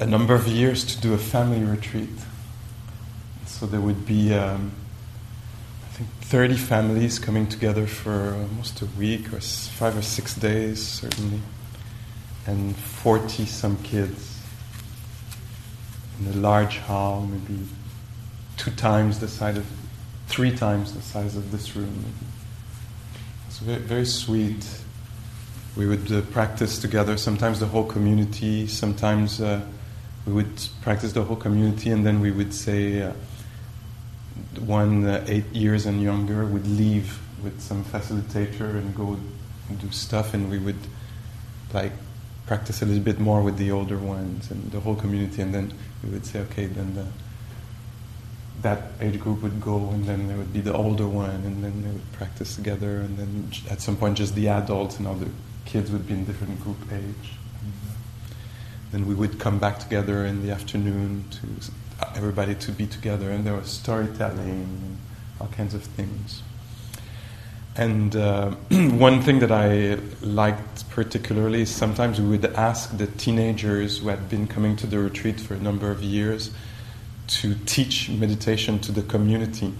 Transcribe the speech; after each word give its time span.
a 0.00 0.06
number 0.06 0.34
of 0.34 0.46
years 0.46 0.84
to 0.84 1.00
do 1.00 1.12
a 1.12 1.18
family 1.18 1.64
retreat. 1.64 2.08
So 3.46 3.66
there 3.66 3.80
would 3.80 4.06
be, 4.06 4.32
um, 4.32 4.70
I 5.84 5.96
think, 5.96 6.08
30 6.20 6.56
families 6.56 7.18
coming 7.18 7.48
together 7.48 7.86
for 7.86 8.34
almost 8.34 8.80
a 8.80 8.86
week 8.98 9.32
or 9.32 9.40
five 9.40 9.96
or 9.96 10.02
six 10.02 10.34
days, 10.34 10.80
certainly, 10.80 11.40
and 12.46 12.76
40 12.76 13.46
some 13.46 13.76
kids 13.82 14.40
in 16.20 16.32
a 16.32 16.36
large 16.36 16.78
hall, 16.78 17.22
maybe 17.22 17.64
two 18.56 18.70
times 18.72 19.18
the 19.18 19.28
size 19.28 19.56
of, 19.56 19.66
three 20.28 20.54
times 20.54 20.94
the 20.94 21.02
size 21.02 21.36
of 21.36 21.50
this 21.50 21.74
room. 21.74 22.04
It's 23.48 23.58
very, 23.58 23.80
very 23.80 24.06
sweet. 24.06 24.64
We 25.76 25.86
would 25.86 26.10
uh, 26.10 26.22
practice 26.22 26.78
together, 26.78 27.16
sometimes 27.16 27.60
the 27.60 27.66
whole 27.66 27.84
community, 27.84 28.66
sometimes 28.66 29.40
uh, 29.40 29.60
we 30.28 30.34
would 30.34 30.68
practice 30.82 31.12
the 31.12 31.22
whole 31.22 31.36
community, 31.36 31.90
and 31.90 32.04
then 32.04 32.20
we 32.20 32.30
would 32.30 32.52
say, 32.52 33.02
uh, 33.02 33.12
one 34.60 35.06
uh, 35.06 35.24
eight 35.26 35.46
years 35.52 35.86
and 35.86 36.02
younger 36.02 36.44
would 36.44 36.66
leave 36.66 37.18
with 37.42 37.58
some 37.62 37.82
facilitator 37.84 38.76
and 38.76 38.94
go 38.94 39.18
do 39.80 39.90
stuff, 39.90 40.34
and 40.34 40.50
we 40.50 40.58
would 40.58 40.76
like 41.72 41.92
practice 42.46 42.82
a 42.82 42.86
little 42.86 43.02
bit 43.02 43.18
more 43.18 43.42
with 43.42 43.56
the 43.56 43.70
older 43.70 43.96
ones 43.96 44.50
and 44.50 44.70
the 44.70 44.80
whole 44.80 44.94
community, 44.94 45.40
and 45.40 45.54
then 45.54 45.72
we 46.02 46.10
would 46.10 46.26
say, 46.26 46.40
okay, 46.40 46.66
then 46.66 46.94
the, 46.94 47.06
that 48.60 48.90
age 49.00 49.18
group 49.18 49.40
would 49.42 49.60
go, 49.62 49.88
and 49.90 50.04
then 50.04 50.28
there 50.28 50.36
would 50.36 50.52
be 50.52 50.60
the 50.60 50.74
older 50.74 51.08
one, 51.08 51.30
and 51.30 51.64
then 51.64 51.82
they 51.82 51.90
would 51.90 52.12
practice 52.12 52.54
together, 52.54 53.00
and 53.00 53.16
then 53.16 53.50
at 53.70 53.80
some 53.80 53.96
point 53.96 54.18
just 54.18 54.34
the 54.34 54.48
adults 54.48 54.98
and 54.98 55.06
all 55.06 55.14
the 55.14 55.30
kids 55.64 55.90
would 55.90 56.06
be 56.06 56.12
in 56.12 56.26
different 56.26 56.62
group 56.62 56.76
age. 56.92 57.32
Then 58.90 59.06
we 59.06 59.14
would 59.14 59.38
come 59.38 59.58
back 59.58 59.78
together 59.78 60.24
in 60.24 60.44
the 60.44 60.52
afternoon 60.52 61.24
to 61.30 61.72
everybody 62.16 62.54
to 62.54 62.72
be 62.72 62.86
together, 62.86 63.30
and 63.30 63.44
there 63.44 63.54
was 63.54 63.68
storytelling 63.68 64.38
and 64.38 64.98
all 65.40 65.48
kinds 65.48 65.74
of 65.74 65.82
things. 65.82 66.42
And 67.76 68.16
uh, 68.16 68.50
one 68.70 69.22
thing 69.22 69.38
that 69.38 69.52
I 69.52 69.98
liked 70.20 70.90
particularly 70.90 71.62
is 71.62 71.70
sometimes 71.70 72.20
we 72.20 72.28
would 72.28 72.46
ask 72.54 72.96
the 72.96 73.06
teenagers 73.06 73.98
who 73.98 74.08
had 74.08 74.28
been 74.28 74.48
coming 74.48 74.74
to 74.76 74.86
the 74.86 74.98
retreat 74.98 75.38
for 75.38 75.54
a 75.54 75.60
number 75.60 75.90
of 75.90 76.02
years 76.02 76.50
to 77.28 77.54
teach 77.66 78.08
meditation 78.10 78.80
to 78.80 78.90
the 78.90 79.02
community. 79.02 79.72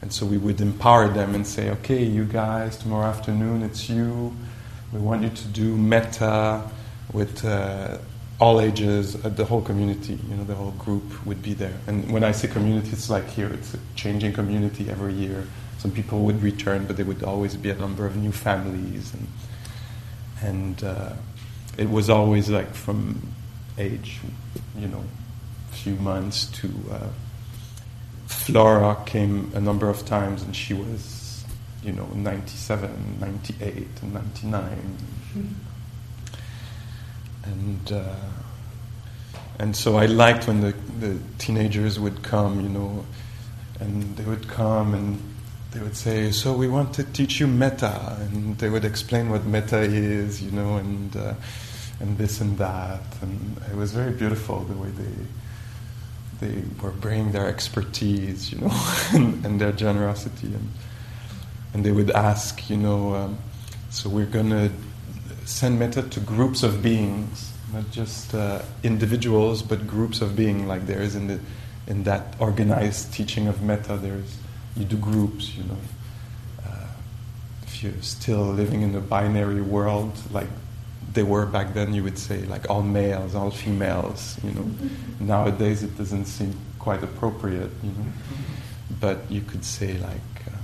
And 0.00 0.12
so 0.12 0.24
we 0.24 0.38
would 0.38 0.60
empower 0.60 1.08
them 1.08 1.34
and 1.34 1.46
say, 1.46 1.70
okay, 1.70 2.02
you 2.02 2.24
guys, 2.24 2.76
tomorrow 2.78 3.06
afternoon 3.06 3.62
it's 3.62 3.90
you. 3.90 4.34
We 4.92 5.00
want 5.00 5.22
you 5.22 5.30
to 5.30 5.44
do 5.48 5.76
metta 5.76 6.62
with 7.12 7.44
uh, 7.44 7.98
all 8.38 8.60
ages, 8.60 9.16
uh, 9.24 9.30
the 9.30 9.44
whole 9.44 9.62
community, 9.62 10.18
you 10.28 10.36
know, 10.36 10.44
the 10.44 10.54
whole 10.54 10.72
group 10.72 11.24
would 11.24 11.42
be 11.42 11.54
there. 11.54 11.78
And 11.86 12.10
when 12.12 12.22
I 12.22 12.32
say 12.32 12.48
community, 12.48 12.90
it's 12.90 13.08
like 13.08 13.28
here, 13.28 13.48
it's 13.48 13.74
a 13.74 13.78
changing 13.94 14.34
community 14.34 14.90
every 14.90 15.14
year. 15.14 15.46
Some 15.78 15.90
people 15.90 16.20
would 16.20 16.42
return, 16.42 16.86
but 16.86 16.96
there 16.96 17.06
would 17.06 17.22
always 17.22 17.56
be 17.56 17.70
a 17.70 17.76
number 17.76 18.04
of 18.04 18.16
new 18.16 18.32
families. 18.32 19.12
And, 19.14 19.28
and 20.42 20.84
uh, 20.84 21.12
it 21.78 21.88
was 21.88 22.10
always 22.10 22.50
like 22.50 22.74
from 22.74 23.26
age, 23.78 24.20
you 24.78 24.88
know, 24.88 25.04
few 25.70 25.94
months 25.96 26.46
to 26.46 26.68
uh, 26.90 27.08
Flora 28.26 28.96
came 29.06 29.52
a 29.54 29.60
number 29.60 29.88
of 29.88 30.04
times, 30.04 30.42
and 30.42 30.54
she 30.54 30.74
was, 30.74 31.44
you 31.82 31.92
know, 31.92 32.06
97, 32.06 33.18
98, 33.20 33.86
and 34.02 34.14
99. 34.14 34.98
And 37.46 37.92
uh, 37.92 38.14
and 39.58 39.74
so 39.74 39.96
I 39.96 40.06
liked 40.06 40.46
when 40.46 40.60
the, 40.60 40.74
the 41.00 41.18
teenagers 41.38 41.98
would 41.98 42.22
come, 42.22 42.60
you 42.60 42.68
know, 42.68 43.06
and 43.80 44.16
they 44.16 44.24
would 44.24 44.48
come 44.48 44.94
and 44.94 45.20
they 45.72 45.80
would 45.80 45.96
say, 45.96 46.30
"So 46.30 46.52
we 46.54 46.68
want 46.68 46.94
to 46.94 47.04
teach 47.04 47.40
you 47.40 47.46
metta," 47.46 48.16
and 48.20 48.58
they 48.58 48.68
would 48.68 48.84
explain 48.84 49.30
what 49.30 49.44
metta 49.44 49.80
is, 49.80 50.42
you 50.42 50.50
know, 50.50 50.76
and 50.76 51.16
uh, 51.16 51.34
and 52.00 52.18
this 52.18 52.40
and 52.40 52.58
that, 52.58 53.02
and 53.22 53.56
it 53.70 53.76
was 53.76 53.92
very 53.92 54.12
beautiful 54.12 54.60
the 54.60 54.74
way 54.74 54.90
they 54.90 56.46
they 56.46 56.62
were 56.82 56.90
bringing 56.90 57.32
their 57.32 57.46
expertise, 57.46 58.52
you 58.52 58.58
know, 58.58 58.70
and, 59.14 59.44
and, 59.46 59.60
their 59.60 59.72
generosity, 59.72 60.48
and 60.48 60.70
and 61.72 61.84
they 61.84 61.92
would 61.92 62.10
ask, 62.10 62.68
you 62.68 62.76
know, 62.76 63.14
um, 63.14 63.38
so 63.90 64.08
we're 64.08 64.26
gonna 64.26 64.70
send 65.46 65.78
metta 65.78 66.02
to 66.02 66.20
groups 66.20 66.62
of 66.62 66.82
beings, 66.82 67.52
not 67.72 67.90
just 67.90 68.34
uh, 68.34 68.62
individuals, 68.82 69.62
but 69.62 69.86
groups 69.86 70.20
of 70.20 70.36
beings. 70.36 70.66
Like 70.66 70.86
there 70.86 71.00
is 71.00 71.14
in 71.14 71.28
the 71.28 71.40
in 71.86 72.02
that 72.02 72.34
organized 72.40 73.12
teaching 73.14 73.46
of 73.46 73.62
metta, 73.62 73.96
there's 73.96 74.38
you 74.76 74.84
do 74.84 74.96
groups, 74.96 75.54
you 75.54 75.62
know. 75.64 75.78
Uh, 76.66 76.86
if 77.62 77.82
you're 77.82 78.02
still 78.02 78.42
living 78.42 78.82
in 78.82 78.94
a 78.94 79.00
binary 79.00 79.62
world, 79.62 80.12
like 80.32 80.48
they 81.12 81.22
were 81.22 81.46
back 81.46 81.74
then, 81.74 81.94
you 81.94 82.02
would 82.02 82.18
say 82.18 82.42
like 82.46 82.68
all 82.68 82.82
males, 82.82 83.34
all 83.34 83.50
females, 83.50 84.38
you 84.42 84.50
know. 84.50 84.68
Nowadays, 85.20 85.82
it 85.82 85.96
doesn't 85.96 86.26
seem 86.26 86.54
quite 86.78 87.02
appropriate, 87.02 87.70
you 87.82 87.90
know. 87.90 88.06
But 89.00 89.30
you 89.30 89.42
could 89.42 89.64
say 89.64 89.96
like, 89.98 90.46
uh, 90.46 90.58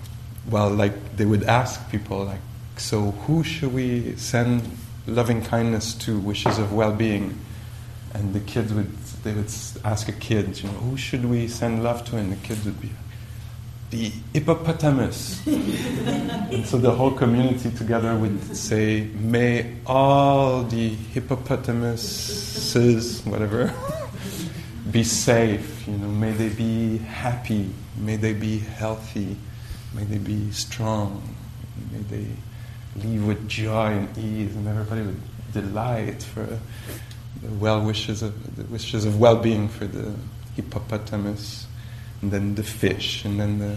well, 0.50 0.70
like 0.70 1.16
they 1.16 1.24
would 1.24 1.44
ask 1.44 1.88
people 1.90 2.24
like, 2.24 2.40
so 2.76 3.12
who 3.12 3.44
should 3.44 3.72
we 3.72 4.16
send 4.16 4.76
loving 5.06 5.42
kindness 5.42 5.94
to, 5.94 6.18
wishes 6.18 6.58
of 6.58 6.72
well-being? 6.72 7.38
And 8.14 8.34
the 8.34 8.40
kids 8.40 8.72
would, 8.72 8.94
they 9.24 9.32
would 9.32 9.52
ask 9.84 10.08
a 10.08 10.12
kid, 10.12 10.62
you 10.62 10.68
know, 10.68 10.78
who 10.78 10.96
should 10.96 11.24
we 11.24 11.48
send 11.48 11.82
love 11.82 12.04
to? 12.10 12.16
And 12.16 12.32
the 12.32 12.36
kids 12.36 12.64
would 12.64 12.80
be 12.80 12.90
the 13.92 14.10
hippopotamus. 14.32 15.46
and 15.50 16.66
so 16.66 16.78
the 16.78 16.90
whole 16.90 17.12
community 17.12 17.70
together 17.70 18.16
would 18.16 18.56
say, 18.56 19.08
May 19.14 19.76
all 19.86 20.64
the 20.64 20.88
hippopotamuses, 20.88 23.24
whatever, 23.26 23.72
be 24.90 25.04
safe, 25.04 25.86
you 25.86 25.98
know, 25.98 26.08
may 26.08 26.32
they 26.32 26.48
be 26.48 26.98
happy, 26.98 27.70
may 27.96 28.16
they 28.16 28.32
be 28.32 28.58
healthy, 28.58 29.36
may 29.94 30.02
they 30.04 30.18
be 30.18 30.50
strong, 30.52 31.22
may 31.92 31.98
they 31.98 32.26
live 32.96 33.26
with 33.26 33.48
joy 33.48 33.92
and 33.92 34.18
ease, 34.18 34.54
and 34.54 34.66
everybody 34.66 35.02
with 35.02 35.52
delight 35.52 36.22
for 36.22 36.44
the 36.44 36.58
well 37.58 37.84
wishes 37.84 38.22
of 38.22 38.56
the 38.56 38.64
wishes 38.64 39.04
of 39.04 39.18
well 39.18 39.36
being 39.36 39.68
for 39.68 39.86
the 39.86 40.14
hippopotamus 40.56 41.66
and 42.20 42.30
then 42.30 42.54
the 42.54 42.62
fish, 42.62 43.24
and 43.24 43.38
then 43.40 43.58
the 43.58 43.76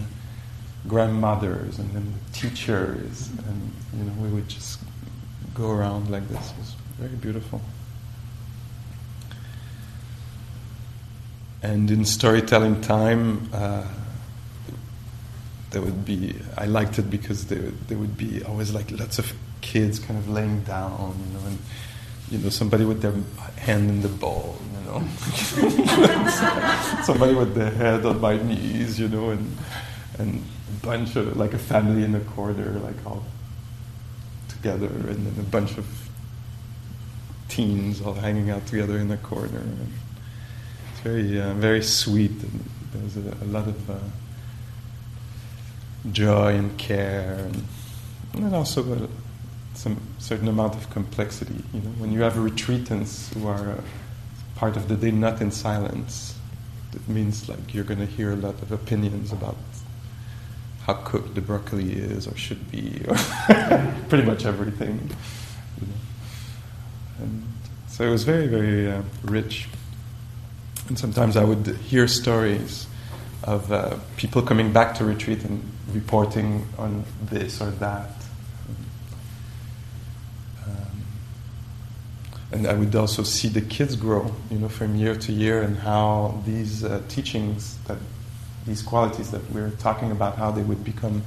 grandmothers, 0.86 1.78
and 1.78 1.90
then 1.92 2.12
the 2.12 2.38
teachers, 2.38 3.28
and 3.46 3.72
you 3.92 4.04
know 4.04 4.12
we 4.22 4.28
would 4.28 4.48
just 4.48 4.78
go 5.52 5.70
around 5.70 6.10
like 6.10 6.26
this. 6.28 6.50
It 6.52 6.58
was 6.58 6.74
very 6.98 7.16
beautiful. 7.16 7.60
And 11.62 11.90
in 11.90 12.04
storytelling 12.04 12.80
time, 12.82 13.48
uh, 13.52 13.84
there 15.76 15.84
would 15.84 16.06
be. 16.06 16.34
I 16.56 16.64
liked 16.64 16.98
it 16.98 17.10
because 17.10 17.48
there 17.48 17.70
there 17.88 17.98
would 17.98 18.16
be 18.16 18.42
always 18.44 18.72
like 18.72 18.90
lots 18.90 19.18
of 19.18 19.30
kids 19.60 19.98
kind 19.98 20.18
of 20.18 20.26
laying 20.26 20.62
down, 20.62 21.14
you 21.20 21.38
know, 21.38 21.46
and 21.46 21.58
you 22.30 22.38
know 22.38 22.48
somebody 22.48 22.86
with 22.86 23.02
their 23.02 23.12
hand 23.58 23.90
in 23.90 24.00
the 24.00 24.08
bowl, 24.08 24.56
you 24.72 24.80
know, 24.86 25.06
somebody 27.04 27.34
with 27.34 27.54
their 27.54 27.70
head 27.72 28.06
on 28.06 28.22
my 28.22 28.38
knees, 28.38 28.98
you 28.98 29.08
know, 29.08 29.28
and 29.28 29.54
and 30.18 30.42
a 30.70 30.86
bunch 30.86 31.14
of 31.14 31.36
like 31.36 31.52
a 31.52 31.58
family 31.58 32.04
in 32.04 32.12
the 32.12 32.20
corner, 32.20 32.70
like 32.78 32.96
all 33.04 33.22
together, 34.48 34.86
and 34.86 35.26
then 35.26 35.34
a 35.38 35.48
bunch 35.50 35.76
of 35.76 35.86
teens 37.50 38.00
all 38.00 38.14
hanging 38.14 38.48
out 38.48 38.66
together 38.66 38.96
in 38.96 39.08
the 39.08 39.18
corner. 39.18 39.58
And 39.58 39.92
it's 40.90 41.00
very 41.00 41.38
uh, 41.38 41.52
very 41.52 41.82
sweet, 41.82 42.30
and 42.30 42.64
there's 42.94 43.18
a, 43.18 43.44
a 43.44 43.48
lot 43.52 43.68
of 43.68 43.90
uh, 43.90 43.98
joy 46.12 46.54
and 46.54 46.76
care, 46.78 47.38
and, 47.44 47.64
and 48.34 48.54
also. 48.54 48.92
A, 48.92 49.08
some 49.76 50.00
certain 50.18 50.48
amount 50.48 50.74
of 50.74 50.88
complexity. 50.88 51.62
You 51.74 51.80
know, 51.80 51.90
when 51.98 52.10
you 52.10 52.22
have 52.22 52.32
retreatants 52.32 53.30
who 53.34 53.46
are 53.46 53.72
uh, 53.72 53.80
part 54.56 54.76
of 54.76 54.88
the 54.88 54.96
day 54.96 55.10
not 55.10 55.40
in 55.40 55.50
silence. 55.50 56.34
It 56.92 57.06
means 57.08 57.48
like 57.48 57.74
you're 57.74 57.84
going 57.84 58.00
to 58.00 58.06
hear 58.06 58.32
a 58.32 58.36
lot 58.36 58.60
of 58.62 58.72
opinions 58.72 59.30
about 59.30 59.56
how 60.84 60.94
cooked 60.94 61.34
the 61.34 61.42
broccoli 61.42 61.92
is 61.92 62.26
or 62.26 62.34
should 62.36 62.70
be, 62.70 63.02
or 63.06 63.14
pretty 64.08 64.24
much 64.24 64.46
everything. 64.46 65.10
You 65.80 65.86
know. 65.86 65.94
And 67.18 67.52
so 67.86 68.04
it 68.04 68.10
was 68.10 68.24
very, 68.24 68.46
very 68.46 68.90
uh, 68.90 69.02
rich. 69.24 69.68
And 70.88 70.98
sometimes 70.98 71.36
I 71.36 71.44
would 71.44 71.66
hear 71.88 72.08
stories 72.08 72.86
of 73.46 73.70
uh, 73.70 73.96
people 74.16 74.42
coming 74.42 74.72
back 74.72 74.94
to 74.96 75.04
retreat 75.04 75.44
and 75.44 75.62
reporting 75.92 76.66
on 76.78 77.04
this 77.22 77.60
or 77.62 77.70
that. 77.70 78.10
Um, 80.66 81.02
and 82.50 82.66
I 82.66 82.74
would 82.74 82.94
also 82.96 83.22
see 83.22 83.48
the 83.48 83.60
kids 83.60 83.94
grow, 83.94 84.34
you 84.50 84.58
know, 84.58 84.68
from 84.68 84.96
year 84.96 85.14
to 85.14 85.32
year, 85.32 85.62
and 85.62 85.78
how 85.78 86.42
these 86.44 86.82
uh, 86.82 87.00
teachings, 87.08 87.78
that 87.86 87.98
these 88.66 88.82
qualities 88.82 89.30
that 89.30 89.48
we're 89.52 89.70
talking 89.70 90.10
about, 90.10 90.36
how 90.36 90.50
they 90.50 90.62
would 90.62 90.82
become 90.82 91.22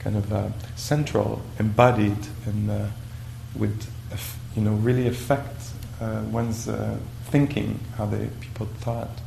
kind 0.00 0.16
of 0.16 0.32
uh, 0.32 0.48
central, 0.74 1.40
embodied, 1.60 2.18
and 2.46 2.70
uh, 2.70 2.86
would, 3.54 3.76
you 4.56 4.62
know, 4.62 4.72
really 4.72 5.06
affect 5.06 5.62
uh, 6.00 6.22
one's 6.32 6.68
uh, 6.68 6.98
thinking, 7.26 7.78
how 7.96 8.06
they 8.06 8.28
people 8.40 8.66
thought. 8.80 9.20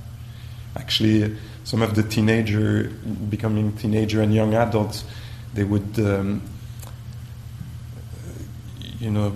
Actually, 0.76 1.38
some 1.64 1.82
of 1.82 1.96
the 1.96 2.04
teenager 2.04 2.90
becoming 3.30 3.74
teenager 3.74 4.22
and 4.22 4.34
young 4.34 4.54
adults, 4.54 5.06
they 5.54 5.64
would, 5.64 5.98
um, 6.00 6.42
you 9.00 9.10
know, 9.10 9.34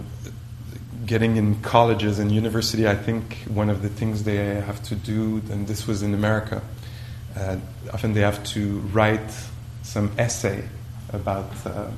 getting 1.05 1.37
in 1.37 1.61
colleges 1.61 2.19
and 2.19 2.31
university. 2.31 2.87
I 2.87 2.95
think 2.95 3.37
one 3.47 3.69
of 3.69 3.81
the 3.81 3.89
things 3.89 4.23
they 4.23 4.55
have 4.55 4.83
to 4.83 4.95
do, 4.95 5.41
and 5.49 5.67
this 5.67 5.87
was 5.87 6.03
in 6.03 6.13
America, 6.13 6.61
uh, 7.37 7.57
often 7.93 8.13
they 8.13 8.21
have 8.21 8.43
to 8.45 8.79
write 8.91 9.31
some 9.83 10.11
essay 10.17 10.67
about 11.13 11.49
uh, 11.65 11.89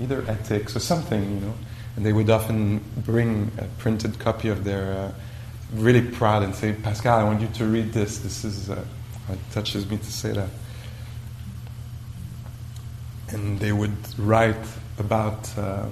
either 0.00 0.24
ethics 0.28 0.76
or 0.76 0.80
something, 0.80 1.22
you 1.22 1.40
know, 1.40 1.54
and 1.96 2.06
they 2.06 2.12
would 2.12 2.30
often 2.30 2.80
bring 2.98 3.50
a 3.58 3.64
printed 3.78 4.18
copy 4.18 4.48
of 4.48 4.64
their 4.64 4.92
uh, 4.92 5.12
really 5.74 6.02
proud 6.02 6.42
and 6.42 6.54
say, 6.54 6.72
Pascal, 6.72 7.18
I 7.18 7.24
want 7.24 7.40
you 7.40 7.48
to 7.48 7.64
read 7.64 7.92
this. 7.92 8.18
This 8.18 8.44
is, 8.44 8.70
uh, 8.70 8.84
it 9.30 9.38
touches 9.52 9.88
me 9.88 9.96
to 9.96 10.12
say 10.12 10.32
that. 10.32 10.50
And 13.28 13.58
they 13.58 13.72
would 13.72 14.18
write 14.18 14.66
about 14.98 15.56
uh, 15.58 15.86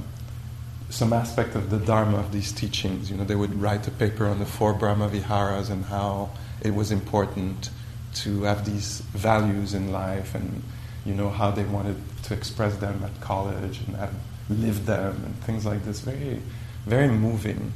some 0.90 1.12
aspect 1.12 1.54
of 1.54 1.70
the 1.70 1.78
Dharma 1.78 2.18
of 2.18 2.32
these 2.32 2.52
teachings. 2.52 3.10
You 3.10 3.16
know, 3.16 3.24
they 3.24 3.34
would 3.34 3.60
write 3.60 3.88
a 3.88 3.90
paper 3.90 4.26
on 4.26 4.38
the 4.38 4.46
four 4.46 4.74
Brahma 4.74 5.08
Viharas 5.08 5.70
and 5.70 5.86
how 5.86 6.30
it 6.60 6.74
was 6.74 6.92
important 6.92 7.70
to 8.16 8.42
have 8.42 8.66
these 8.66 9.00
values 9.00 9.72
in 9.72 9.90
life 9.90 10.34
and, 10.34 10.62
you 11.06 11.14
know, 11.14 11.30
how 11.30 11.50
they 11.50 11.64
wanted 11.64 11.96
to 12.24 12.34
express 12.34 12.76
them 12.76 13.02
at 13.02 13.20
college 13.20 13.80
and 13.86 13.96
have 13.96 14.14
lived 14.50 14.86
them 14.86 15.22
and 15.24 15.34
things 15.44 15.64
like 15.64 15.84
this. 15.84 16.00
Very, 16.00 16.40
very 16.86 17.08
moving. 17.08 17.72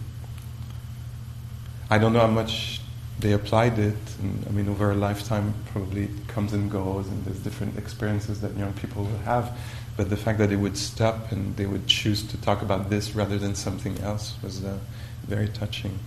I 1.88 1.98
don't 1.98 2.12
know 2.12 2.20
how 2.20 2.26
much 2.26 2.80
they 3.18 3.32
applied 3.32 3.78
it. 3.78 3.96
And, 4.20 4.44
I 4.46 4.50
mean, 4.50 4.68
over 4.68 4.90
a 4.90 4.94
lifetime, 4.94 5.54
probably 5.72 6.04
it 6.04 6.28
comes 6.28 6.52
and 6.52 6.70
goes, 6.70 7.08
and 7.08 7.24
there's 7.24 7.38
different 7.38 7.78
experiences 7.78 8.40
that 8.42 8.56
young 8.56 8.72
people 8.74 9.04
will 9.04 9.18
have. 9.18 9.56
But 9.96 10.10
the 10.10 10.16
fact 10.16 10.38
that 10.38 10.50
they 10.50 10.56
would 10.56 10.76
stop 10.76 11.32
and 11.32 11.56
they 11.56 11.64
would 11.64 11.86
choose 11.86 12.22
to 12.24 12.36
talk 12.42 12.60
about 12.60 12.90
this 12.90 13.14
rather 13.14 13.38
than 13.38 13.54
something 13.54 13.98
else 14.00 14.36
was 14.42 14.62
uh, 14.62 14.78
very 15.26 15.48
touching. 15.48 15.98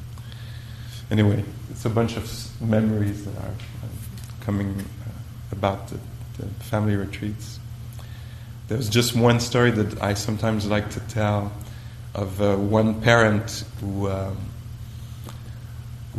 Anyway, 1.09 1.43
it's 1.71 1.85
a 1.85 1.89
bunch 1.89 2.15
of 2.15 2.61
memories 2.61 3.25
that 3.25 3.35
are 3.37 3.47
uh, 3.47 3.87
coming 4.41 4.79
uh, 4.79 5.09
about 5.51 5.87
the, 5.87 5.97
the, 6.37 6.45
family 6.65 6.95
retreats. 6.95 7.59
There's 8.67 8.89
just 8.89 9.15
one 9.15 9.39
story 9.39 9.71
that 9.71 10.03
I 10.03 10.13
sometimes 10.13 10.67
like 10.67 10.91
to 10.91 10.99
tell 10.99 11.51
of 12.13 12.39
uh, 12.39 12.55
one 12.57 13.01
parent 13.01 13.63
who. 13.79 14.09
Um, 14.09 14.37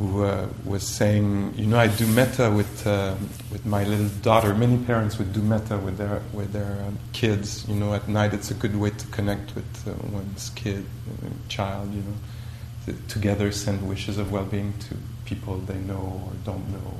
who 0.00 0.24
uh, 0.24 0.48
was 0.64 0.82
saying, 0.82 1.52
you 1.56 1.66
know, 1.66 1.78
I 1.78 1.88
do 1.88 2.06
metta 2.06 2.50
with 2.50 2.86
uh, 2.86 3.14
with 3.52 3.66
my 3.66 3.84
little 3.84 4.08
daughter. 4.22 4.54
Many 4.54 4.78
parents 4.84 5.18
would 5.18 5.32
do 5.32 5.42
metta 5.42 5.76
with 5.76 5.98
their 5.98 6.22
with 6.32 6.52
their 6.52 6.72
um, 6.86 6.98
kids. 7.12 7.68
You 7.68 7.74
know, 7.74 7.92
at 7.92 8.08
night 8.08 8.32
it's 8.32 8.50
a 8.50 8.54
good 8.54 8.76
way 8.76 8.90
to 8.90 9.06
connect 9.08 9.54
with 9.54 9.70
uh, 9.86 9.92
one's 10.08 10.50
kid, 10.50 10.84
uh, 10.84 11.28
child. 11.48 11.92
You 11.92 12.02
know, 12.02 12.16
to, 12.86 13.08
together 13.08 13.52
send 13.52 13.86
wishes 13.86 14.16
of 14.16 14.32
well-being 14.32 14.72
to 14.88 14.96
people 15.26 15.58
they 15.58 15.78
know 15.90 16.22
or 16.26 16.32
don't 16.44 16.66
know. 16.72 16.94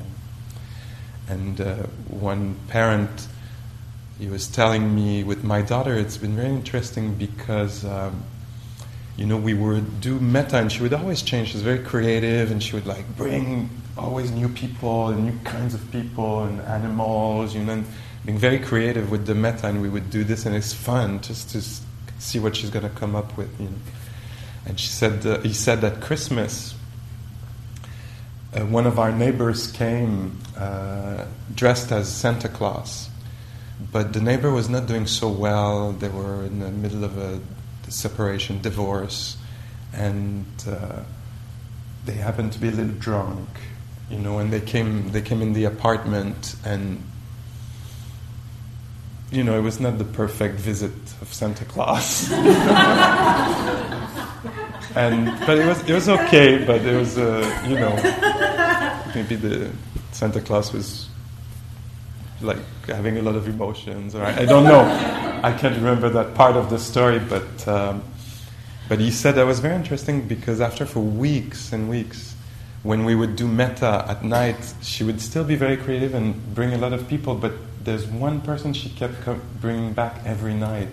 And 1.29 1.61
uh, 1.61 1.75
one 2.09 2.57
parent, 2.69 3.29
he 4.19 4.29
was 4.29 4.47
telling 4.47 4.95
me, 4.95 5.25
with 5.25 5.43
my 5.43 5.63
daughter, 5.63 5.95
it's 5.95 6.19
been 6.19 6.37
very 6.37 6.51
interesting 6.51 7.15
because. 7.15 7.85
Um, 7.85 8.25
you 9.21 9.27
know, 9.27 9.37
we 9.37 9.53
would 9.53 10.01
do 10.01 10.19
metta, 10.19 10.57
and 10.57 10.73
she 10.73 10.81
would 10.81 10.95
always 10.95 11.21
change. 11.21 11.49
She's 11.51 11.61
very 11.61 11.81
creative, 11.81 12.51
and 12.51 12.63
she 12.63 12.75
would 12.75 12.87
like 12.87 13.05
bring 13.19 13.69
always 13.99 14.31
new 14.31 14.49
people 14.49 15.09
and 15.09 15.27
new 15.27 15.39
kinds 15.45 15.75
of 15.75 15.93
people 15.93 16.45
and 16.45 16.59
animals, 16.63 17.55
you 17.55 17.63
know, 17.63 17.75
and 17.75 17.87
being 18.25 18.39
very 18.39 18.59
creative 18.59 19.11
with 19.11 19.27
the 19.27 19.35
metta. 19.35 19.67
And 19.67 19.83
we 19.83 19.91
would 19.91 20.09
do 20.09 20.25
this, 20.25 20.47
and 20.47 20.57
it's 20.57 20.73
fun 20.73 21.21
just 21.21 21.51
to 21.51 21.61
see 22.19 22.39
what 22.39 22.57
she's 22.57 22.71
going 22.71 22.89
to 22.89 22.97
come 22.99 23.15
up 23.15 23.37
with, 23.37 23.61
you 23.61 23.67
know. 23.67 23.77
And 24.65 24.81
she 24.81 24.89
said, 24.89 25.27
uh, 25.27 25.41
he 25.41 25.53
said 25.53 25.83
that 25.83 26.01
Christmas, 26.01 26.75
uh, 28.55 28.61
one 28.61 28.87
of 28.87 28.99
our 28.99 29.13
neighbors 29.13 29.71
came 29.71 30.39
uh, 30.57 31.27
dressed 31.55 31.93
as 31.93 32.11
Santa 32.11 32.49
Claus, 32.49 33.11
but 33.93 34.15
the 34.15 34.21
neighbor 34.23 34.51
was 34.51 34.71
not 34.71 34.87
doing 34.87 35.07
so 35.07 35.29
well. 35.29 35.93
They 35.93 36.09
were 36.09 36.43
in 36.47 36.61
the 36.61 36.71
middle 36.71 37.05
of 37.05 37.19
a 37.19 37.39
separation, 37.91 38.61
divorce, 38.63 39.37
and 39.93 40.47
uh, 40.69 41.03
they 42.05 42.15
happened 42.15 42.53
to 42.53 42.59
be 42.59 42.69
a 42.69 42.73
little 42.73 42.95
drunk, 42.95 43.49
you 44.11 44.19
know, 44.19 44.39
and 44.39 44.53
they 44.53 44.61
came 44.61 45.11
they 45.13 45.23
came 45.23 45.43
in 45.43 45.53
the 45.53 45.65
apartment 45.65 46.57
and 46.65 47.03
you 49.31 49.45
know, 49.45 49.57
it 49.57 49.63
was 49.63 49.79
not 49.79 49.99
the 49.99 50.05
perfect 50.05 50.57
visit 50.57 50.93
of 51.21 51.33
Santa 51.33 51.65
Claus. 51.65 52.31
and 54.97 55.27
but 55.47 55.59
it 55.59 55.67
was 55.67 55.89
it 55.89 55.95
was 55.95 56.09
okay, 56.09 56.65
but 56.65 56.81
it 56.85 56.97
was 56.97 57.17
uh, 57.17 57.67
you 57.69 57.77
know 57.77 57.95
maybe 59.15 59.37
the 59.37 59.71
Santa 60.13 60.41
Claus 60.41 60.73
was 60.73 61.10
like 62.43 62.59
having 62.87 63.19
a 63.19 63.23
lot 63.23 63.37
of 63.37 63.49
emotions, 63.49 64.15
or 64.15 64.25
I, 64.25 64.41
I 64.41 64.45
don't 64.45 64.65
know. 64.65 64.81
I 65.43 65.53
can't 65.53 65.77
remember 65.77 66.09
that 66.11 66.35
part 66.35 66.57
of 66.57 66.71
the 66.71 66.79
story, 66.79 67.19
but 67.19 67.69
um, 67.69 68.03
but 68.89 68.99
he 68.99 69.11
said 69.11 69.37
that 69.37 69.47
was 69.47 69.61
very 69.61 69.75
interesting 69.75 70.27
because 70.27 70.61
after 70.61 70.85
for 70.85 71.01
weeks 71.01 71.73
and 71.73 71.89
weeks, 71.89 72.35
when 72.83 73.05
we 73.05 73.15
would 73.15 73.37
do 73.37 73.47
metta 73.47 74.05
at 74.09 74.25
night, 74.25 74.75
she 74.83 75.05
would 75.05 75.21
still 75.21 75.45
be 75.45 75.55
very 75.55 75.77
creative 75.77 76.15
and 76.15 76.55
bring 76.55 76.73
a 76.73 76.79
lot 76.79 76.93
of 76.93 77.09
people. 77.09 77.35
But 77.35 77.53
there's 77.85 78.07
one 78.07 78.41
person 78.41 78.73
she 78.73 78.91
kept 78.91 79.21
co- 79.23 79.41
bringing 79.61 79.93
back 79.93 80.21
every 80.25 80.55
night 80.55 80.89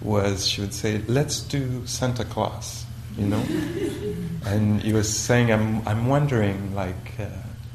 was 0.00 0.46
she 0.46 0.60
would 0.60 0.74
say, 0.74 1.02
"Let's 1.06 1.40
do 1.40 1.86
Santa 1.86 2.24
Claus," 2.24 2.84
you 3.18 3.26
know. 3.26 3.42
and 4.46 4.80
he 4.82 4.92
was 4.92 5.08
saying, 5.08 5.52
"I'm 5.52 5.86
I'm 5.86 6.06
wondering 6.06 6.74
like." 6.74 7.18
Uh, 7.18 7.26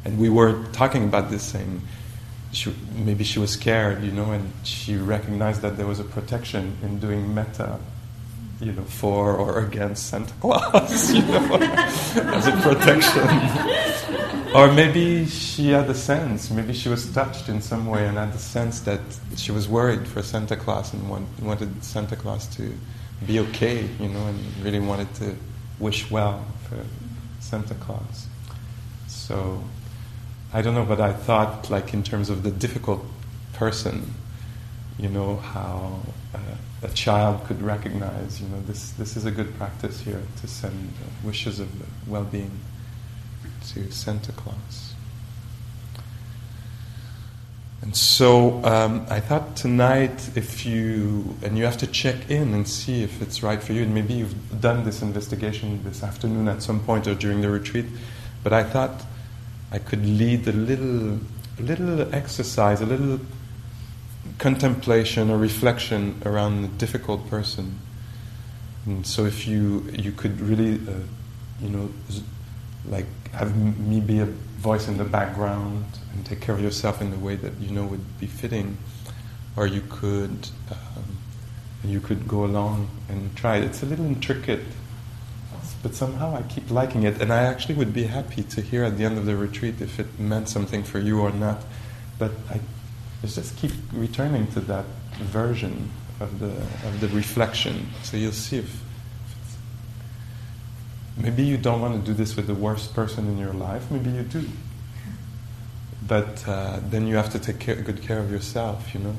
and 0.06 0.20
we 0.20 0.30
were 0.30 0.64
talking 0.72 1.04
about 1.04 1.32
this 1.32 1.44
saying 1.44 1.82
she, 2.56 2.74
maybe 2.94 3.24
she 3.24 3.40
was 3.40 3.52
scared, 3.52 4.02
you 4.04 4.12
know, 4.12 4.32
and 4.32 4.52
she 4.64 4.96
recognized 4.96 5.62
that 5.62 5.76
there 5.76 5.86
was 5.86 6.00
a 6.00 6.06
protection 6.06 6.78
in 6.82 7.00
doing 7.00 7.34
metta, 7.34 7.78
you 8.62 8.72
know, 8.72 8.84
for 8.84 9.36
or 9.36 9.66
against 9.66 10.08
Santa 10.08 10.34
Claus, 10.40 11.14
you 11.14 11.22
know, 11.22 11.56
as 11.60 12.48
a 12.48 12.52
protection. 12.62 13.28
or 14.56 14.72
maybe 14.72 15.26
she 15.26 15.70
had 15.70 15.90
a 15.90 15.94
sense, 15.94 16.50
maybe 16.50 16.74
she 16.74 16.88
was 16.88 17.12
touched 17.12 17.50
in 17.50 17.62
some 17.62 17.88
way 17.88 18.08
and 18.08 18.18
had 18.18 18.32
the 18.32 18.40
sense 18.40 18.80
that 18.82 19.02
she 19.36 19.52
was 19.52 19.68
worried 19.68 20.08
for 20.08 20.22
Santa 20.22 20.56
Claus 20.56 20.94
and 20.94 21.10
want, 21.10 21.28
wanted 21.42 21.84
Santa 21.84 22.16
Claus 22.16 22.48
to 22.56 22.74
be 23.28 23.40
okay, 23.40 23.86
you 24.00 24.08
know, 24.08 24.28
and 24.28 24.40
really 24.64 24.80
wanted 24.80 25.14
to 25.16 25.36
wish 25.80 26.10
well 26.10 26.46
for 26.70 26.78
Santa 27.42 27.74
Claus. 27.76 28.28
So 29.08 29.62
I 30.56 30.62
don't 30.62 30.74
know, 30.74 30.86
but 30.86 31.02
I 31.02 31.12
thought, 31.12 31.70
like, 31.70 31.94
in 31.94 32.02
terms 32.02 32.30
of 32.30 32.44
the 32.44 32.50
difficult 32.50 33.04
person, 33.52 34.14
you 34.98 35.10
know, 35.10 35.36
how 35.36 36.00
uh, 36.34 36.40
a 36.82 36.88
child 36.92 37.44
could 37.46 37.62
recognize, 37.62 38.40
you 38.40 38.48
know, 38.48 38.62
this, 38.62 38.92
this 38.92 39.18
is 39.18 39.26
a 39.26 39.32
good 39.32 39.54
practice 39.58 40.00
here 40.00 40.22
to 40.40 40.48
send 40.48 40.94
uh, 41.04 41.28
wishes 41.28 41.60
of 41.60 41.68
well 42.08 42.24
being 42.24 42.58
to 43.74 43.92
Santa 43.92 44.32
Claus. 44.32 44.94
And 47.82 47.94
so 47.94 48.64
um, 48.64 49.06
I 49.10 49.20
thought 49.20 49.58
tonight, 49.58 50.38
if 50.38 50.66
you, 50.66 51.36
and 51.44 51.58
you 51.58 51.66
have 51.66 51.78
to 51.80 51.88
check 51.88 52.32
in 52.32 52.54
and 52.54 52.66
see 52.66 53.04
if 53.04 53.22
it's 53.22 53.44
right 53.44 53.62
for 53.62 53.74
you, 53.74 53.84
and 53.84 53.94
maybe 53.94 54.14
you've 54.14 54.62
done 54.62 54.86
this 54.86 55.02
investigation 55.02 55.84
this 55.84 56.02
afternoon 56.02 56.48
at 56.48 56.64
some 56.64 56.80
point 56.80 57.08
or 57.08 57.14
during 57.14 57.42
the 57.42 57.50
retreat, 57.50 57.88
but 58.42 58.54
I 58.54 58.64
thought 58.64 59.04
I 59.72 59.80
could 59.80 60.06
lead 60.06 60.48
a 60.48 60.52
little, 60.52 61.20
a 61.60 61.62
little 61.62 62.14
exercise, 62.14 62.82
a 62.82 62.86
little 62.86 63.20
contemplation 64.38 65.30
or 65.30 65.38
reflection 65.38 66.22
around 66.26 66.62
the 66.62 66.68
difficult 66.68 67.30
person. 67.30 67.80
And 68.86 69.06
so 69.06 69.26
if 69.26 69.48
you 69.48 69.90
you 69.94 70.12
could 70.12 70.40
really, 70.40 70.76
uh, 70.88 71.00
you 71.60 71.70
know, 71.70 71.90
like 72.88 73.06
have 73.32 73.56
me 73.80 74.00
be 74.00 74.20
a 74.20 74.26
voice 74.26 74.88
in 74.88 74.98
the 74.98 75.04
background 75.04 75.86
and 76.14 76.26
take 76.26 76.42
care 76.42 76.54
of 76.56 76.62
yourself 76.62 77.02
in 77.02 77.12
the 77.12 77.18
way 77.18 77.36
that 77.36 77.54
you 77.60 77.72
know 77.72 77.86
would 77.86 78.20
be 78.20 78.28
fitting, 78.28 78.78
or 79.56 79.68
you 79.68 79.82
could 79.90 80.50
um, 80.72 81.18
you 81.84 82.00
could 82.00 82.28
go 82.28 82.46
along 82.46 82.90
and 83.10 83.36
try 83.36 83.58
it. 83.58 83.64
It's 83.64 83.84
a 83.84 83.86
little 83.86 84.06
intricate, 84.06 84.62
but 85.86 85.94
somehow 85.94 86.36
I 86.36 86.42
keep 86.42 86.72
liking 86.72 87.04
it, 87.04 87.22
and 87.22 87.32
I 87.32 87.44
actually 87.44 87.76
would 87.76 87.94
be 87.94 88.06
happy 88.06 88.42
to 88.42 88.60
hear 88.60 88.84
at 88.84 88.98
the 88.98 89.06
end 89.06 89.20
of 89.20 89.28
the 89.28 89.36
retreat 89.36 89.82
if 89.82 90.00
it 90.00 90.20
meant 90.20 90.50
something 90.50 90.82
for 90.84 90.98
you 90.98 91.22
or 91.22 91.30
not. 91.30 91.62
But 92.18 92.32
I 92.50 92.60
just 93.22 93.56
keep 93.56 93.72
returning 93.94 94.48
to 94.54 94.62
that 94.62 94.86
version 95.20 95.92
of 96.20 96.40
the 96.40 96.54
of 96.88 97.02
the 97.02 97.08
reflection. 97.10 97.90
So 98.02 98.18
you'll 98.18 98.32
see 98.32 98.58
if, 98.58 98.82
maybe 101.18 101.44
you 101.44 101.58
don't 101.58 101.82
want 101.82 102.04
to 102.04 102.12
do 102.12 102.16
this 102.16 102.36
with 102.36 102.48
the 102.48 102.56
worst 102.56 102.96
person 102.96 103.28
in 103.28 103.38
your 103.38 103.54
life. 103.54 103.92
Maybe 103.92 104.10
you 104.10 104.24
do, 104.24 104.44
but 106.08 106.48
uh, 106.48 106.80
then 106.90 107.06
you 107.06 107.16
have 107.16 107.30
to 107.34 107.38
take 107.38 107.60
care, 107.60 107.76
good 107.76 108.02
care 108.02 108.18
of 108.18 108.32
yourself. 108.32 108.92
You 108.96 109.02
know, 109.02 109.16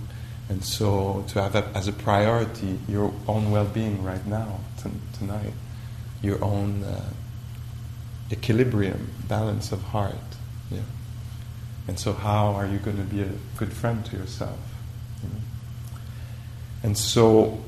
and 0.48 0.64
so 0.64 1.24
to 1.28 1.42
have 1.42 1.52
that 1.52 1.76
as 1.76 1.86
a 1.86 1.92
priority, 1.92 2.80
your 2.88 3.14
own 3.28 3.52
well-being 3.52 4.02
right 4.02 4.26
now, 4.26 4.58
t- 4.82 4.90
tonight, 5.16 5.54
your 6.26 6.44
own 6.44 6.82
uh, 6.84 7.12
equilibrium, 8.30 9.12
balance 9.28 9.72
of 9.72 9.82
heart. 9.82 10.14
Yeah. 10.70 10.80
And 11.88 11.98
so, 11.98 12.12
how 12.12 12.48
are 12.48 12.66
you 12.66 12.78
going 12.78 12.96
to 12.96 13.04
be 13.04 13.22
a 13.22 13.30
good 13.56 13.72
friend 13.72 14.04
to 14.06 14.16
yourself? 14.16 14.58
You 15.22 15.28
know? 15.28 15.40
And 16.82 16.98
so, 16.98 17.62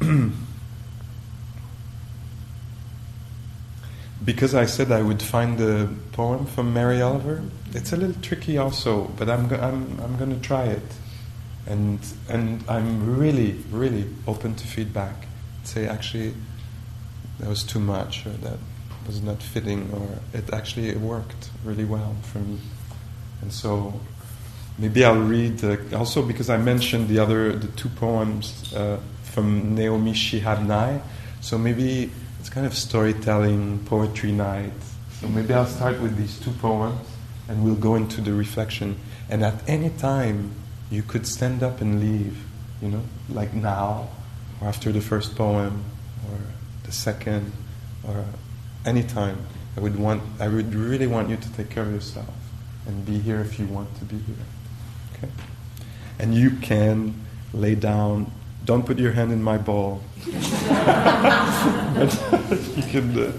because 4.24 4.54
I 4.54 4.64
said 4.66 4.90
I 4.90 5.02
would 5.02 5.22
find 5.22 5.58
the 5.58 5.88
poem 6.12 6.46
from 6.46 6.72
Mary 6.72 7.02
Oliver, 7.02 7.42
it's 7.72 7.92
a 7.92 7.96
little 7.96 8.20
tricky 8.22 8.56
also, 8.58 9.04
but 9.16 9.28
I'm, 9.28 9.46
go- 9.48 9.60
I'm, 9.60 10.00
I'm 10.00 10.16
going 10.16 10.34
to 10.34 10.40
try 10.40 10.64
it. 10.64 10.82
And, 11.66 12.00
and 12.28 12.64
I'm 12.68 13.18
really, 13.18 13.62
really 13.70 14.06
open 14.26 14.54
to 14.56 14.66
feedback. 14.66 15.26
Say, 15.62 15.86
actually, 15.86 16.34
that 17.40 17.48
was 17.48 17.62
too 17.62 17.80
much, 17.80 18.26
or 18.26 18.30
that 18.30 18.58
was 19.06 19.22
not 19.22 19.42
fitting, 19.42 19.90
or 19.92 20.38
it 20.38 20.52
actually 20.52 20.88
it 20.88 21.00
worked 21.00 21.50
really 21.64 21.84
well 21.84 22.14
for 22.22 22.38
me. 22.38 22.58
And 23.42 23.52
so 23.52 23.98
maybe 24.78 25.04
I'll 25.04 25.20
read 25.20 25.64
uh, 25.64 25.76
also 25.96 26.22
because 26.22 26.50
I 26.50 26.58
mentioned 26.58 27.08
the 27.08 27.18
other 27.18 27.52
the 27.52 27.68
two 27.68 27.88
poems 27.88 28.72
uh, 28.74 29.00
from 29.24 29.74
Naomi 29.74 30.12
Shihab 30.12 30.66
Nye. 30.66 31.00
So 31.40 31.56
maybe 31.56 32.10
it's 32.38 32.50
kind 32.50 32.66
of 32.66 32.74
storytelling, 32.74 33.80
poetry 33.86 34.32
night. 34.32 34.72
So 35.20 35.28
maybe 35.28 35.54
I'll 35.54 35.66
start 35.66 36.00
with 36.00 36.16
these 36.16 36.38
two 36.40 36.52
poems 36.52 37.00
and 37.48 37.64
we'll 37.64 37.74
go 37.74 37.96
into 37.96 38.20
the 38.20 38.32
reflection. 38.32 38.96
And 39.28 39.42
at 39.44 39.68
any 39.68 39.90
time, 39.90 40.52
you 40.90 41.02
could 41.02 41.26
stand 41.26 41.62
up 41.62 41.80
and 41.80 42.00
leave, 42.00 42.42
you 42.82 42.88
know, 42.88 43.02
like 43.28 43.54
now, 43.54 44.08
or 44.60 44.68
after 44.68 44.92
the 44.92 45.00
first 45.00 45.36
poem, 45.36 45.84
or 46.30 46.38
the 46.90 46.96
second, 46.96 47.52
or 48.06 48.24
any 48.84 49.04
time. 49.04 49.46
I 49.76 49.80
would 49.80 49.96
want, 49.96 50.22
I 50.40 50.48
would 50.48 50.74
really 50.74 51.06
want 51.06 51.30
you 51.30 51.36
to 51.36 51.52
take 51.52 51.70
care 51.70 51.84
of 51.84 51.92
yourself 51.92 52.34
and 52.86 53.06
be 53.06 53.18
here 53.20 53.40
if 53.40 53.58
you 53.58 53.66
want 53.66 53.96
to 53.98 54.04
be 54.04 54.18
here. 54.18 54.44
Okay? 55.14 55.28
And 56.18 56.34
you 56.34 56.50
can 56.50 57.14
lay 57.52 57.76
down. 57.76 58.32
Don't 58.64 58.84
put 58.84 58.98
your 58.98 59.12
hand 59.12 59.30
in 59.32 59.42
my 59.42 59.56
ball. 59.56 60.02
you 60.26 60.32
can 62.92 63.18
uh, 63.18 63.32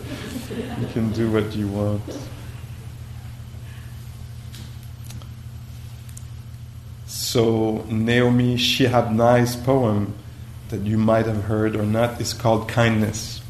you 0.80 0.88
can 0.94 1.12
do 1.12 1.30
what 1.32 1.54
you 1.54 1.68
want. 1.68 2.02
So 7.06 7.86
Naomi 7.90 8.56
Shihab 8.56 9.14
Nye's 9.14 9.56
poem 9.56 10.16
that 10.70 10.82
you 10.82 10.98
might 10.98 11.26
have 11.26 11.44
heard 11.44 11.76
or 11.76 11.86
not 11.86 12.20
is 12.20 12.34
called 12.34 12.68
Kindness. 12.68 13.41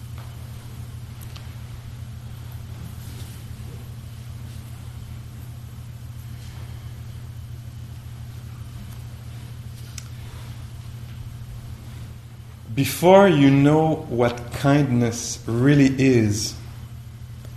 Before 12.75 13.27
you 13.27 13.49
know 13.51 13.95
what 14.07 14.53
kindness 14.53 15.43
really 15.45 15.93
is, 15.97 16.55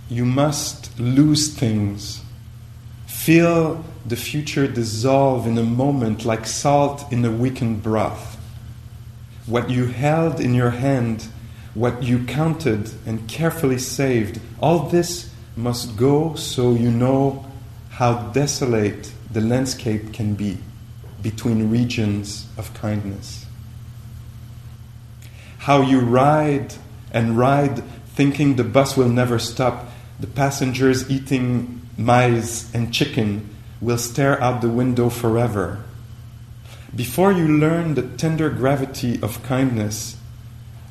you 0.09 0.25
must 0.25 0.99
lose 0.99 1.47
things. 1.47 2.21
Feel 3.07 3.85
the 4.05 4.17
future 4.17 4.67
dissolve 4.67 5.47
in 5.47 5.57
a 5.57 5.63
moment 5.63 6.25
like 6.25 6.45
salt 6.45 7.09
in 7.13 7.23
a 7.23 7.31
weakened 7.31 7.81
broth. 7.81 8.35
What 9.45 9.69
you 9.69 9.85
held 9.85 10.41
in 10.41 10.53
your 10.53 10.71
hand, 10.71 11.27
what 11.75 12.03
you 12.03 12.25
counted 12.25 12.91
and 13.05 13.29
carefully 13.29 13.77
saved, 13.77 14.41
all 14.59 14.89
this 14.89 15.31
must 15.55 15.95
go 15.95 16.35
so 16.35 16.73
you 16.73 16.91
know 16.91 17.45
how 17.91 18.31
desolate 18.33 19.13
the 19.31 19.39
landscape 19.39 20.11
can 20.11 20.33
be 20.33 20.57
between 21.21 21.71
regions 21.71 22.47
of 22.57 22.73
kindness 22.73 23.45
how 25.65 25.81
you 25.81 25.99
ride 25.99 26.71
and 27.11 27.35
ride 27.35 27.83
thinking 28.09 28.55
the 28.55 28.63
bus 28.63 28.95
will 28.95 29.09
never 29.09 29.39
stop. 29.39 29.83
The 30.19 30.27
passengers 30.27 31.09
eating 31.09 31.81
maize 31.97 32.69
and 32.75 32.93
chicken 32.93 33.49
will 33.81 33.97
stare 33.97 34.39
out 34.43 34.61
the 34.61 34.69
window 34.69 35.09
forever. 35.09 35.83
Before 36.95 37.31
you 37.31 37.47
learn 37.47 37.95
the 37.95 38.03
tender 38.03 38.51
gravity 38.51 39.19
of 39.23 39.41
kindness, 39.41 40.17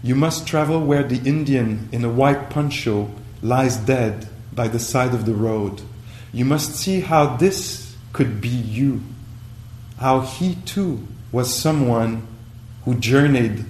you 0.03 0.17
must 0.17 0.45
travel 0.45 0.85
where 0.85 1.05
the 1.05 1.23
Indian 1.25 1.89
in 1.93 2.05
a 2.05 2.11
white 2.11 2.51
poncho 2.51 3.13
lies 3.43 3.77
dead 3.77 4.29
by 4.53 4.67
the 4.67 4.81
side 4.81 5.15
of 5.15 5.25
the 5.25 5.35
road. 5.35 5.83
You 6.33 6.45
must 6.45 6.75
see 6.75 6.99
how 6.99 7.37
this 7.37 7.95
could 8.13 8.41
be 8.41 8.49
you, 8.49 9.03
how 10.01 10.23
he 10.23 10.57
too 10.67 11.07
was 11.31 11.55
someone 11.55 12.27
who 12.85 12.97
journeyed 12.97 13.67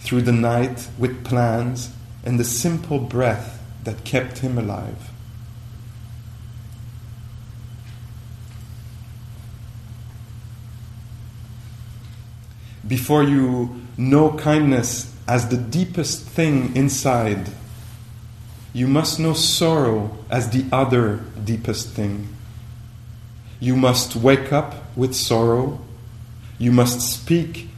through 0.00 0.22
the 0.22 0.32
night 0.32 0.88
with 0.98 1.24
plans 1.24 1.92
and 2.24 2.38
the 2.38 2.44
simple 2.44 2.98
breath 2.98 3.62
that 3.84 4.04
kept 4.04 4.38
him 4.38 4.58
alive. 4.58 5.10
Before 12.86 13.22
you 13.22 13.82
know 13.96 14.32
kindness 14.32 15.14
as 15.28 15.48
the 15.48 15.56
deepest 15.56 16.26
thing 16.26 16.74
inside, 16.74 17.50
you 18.72 18.88
must 18.88 19.20
know 19.20 19.32
sorrow 19.32 20.16
as 20.30 20.50
the 20.50 20.64
other 20.72 21.20
deepest 21.44 21.90
thing. 21.90 22.28
You 23.60 23.76
must 23.76 24.16
wake 24.16 24.52
up 24.52 24.96
with 24.96 25.14
sorrow. 25.14 25.80
You 26.58 26.72
must 26.72 27.00
speak 27.00 27.68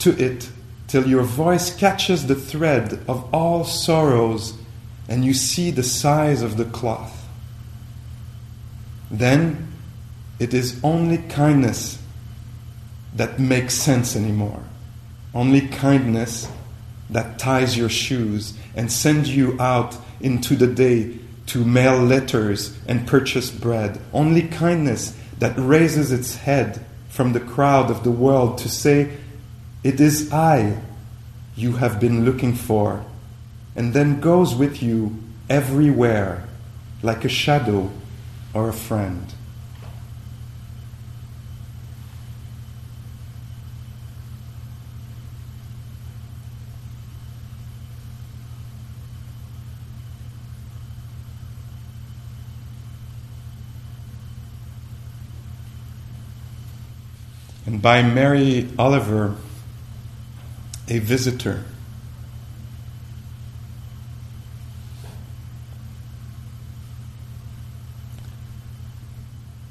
to 0.00 0.10
it 0.22 0.50
till 0.88 1.06
your 1.06 1.22
voice 1.22 1.74
catches 1.74 2.26
the 2.26 2.34
thread 2.34 3.00
of 3.08 3.32
all 3.34 3.64
sorrows 3.64 4.54
and 5.08 5.24
you 5.24 5.34
see 5.34 5.70
the 5.70 5.82
size 5.82 6.42
of 6.42 6.56
the 6.56 6.64
cloth. 6.64 7.26
Then 9.10 9.72
it 10.38 10.54
is 10.54 10.80
only 10.82 11.18
kindness 11.18 11.98
that 13.14 13.38
makes 13.38 13.74
sense 13.74 14.16
anymore. 14.16 14.62
Only 15.34 15.62
kindness 15.68 16.48
that 17.10 17.38
ties 17.38 17.76
your 17.76 17.88
shoes 17.88 18.54
and 18.74 18.90
sends 18.90 19.34
you 19.34 19.60
out 19.60 19.96
into 20.20 20.56
the 20.56 20.66
day 20.66 21.18
to 21.46 21.64
mail 21.64 21.98
letters 21.98 22.76
and 22.86 23.06
purchase 23.06 23.50
bread. 23.50 24.00
Only 24.12 24.42
kindness 24.42 25.16
that 25.38 25.54
raises 25.58 26.10
its 26.10 26.36
head 26.36 26.84
from 27.08 27.32
the 27.32 27.40
crowd 27.40 27.90
of 27.90 28.02
the 28.02 28.10
world 28.10 28.58
to 28.58 28.68
say, 28.68 29.16
it 29.84 30.00
is 30.00 30.32
I 30.32 30.80
you 31.54 31.72
have 31.72 32.00
been 32.00 32.24
looking 32.24 32.54
for, 32.54 33.04
and 33.76 33.92
then 33.92 34.18
goes 34.18 34.54
with 34.54 34.82
you 34.82 35.22
everywhere 35.50 36.48
like 37.02 37.22
a 37.24 37.28
shadow 37.28 37.90
or 38.54 38.70
a 38.70 38.72
friend. 38.72 39.26
And 57.66 57.82
by 57.82 58.02
Mary 58.02 58.68
Oliver, 58.78 59.36
a 60.88 60.98
visitor. 60.98 61.64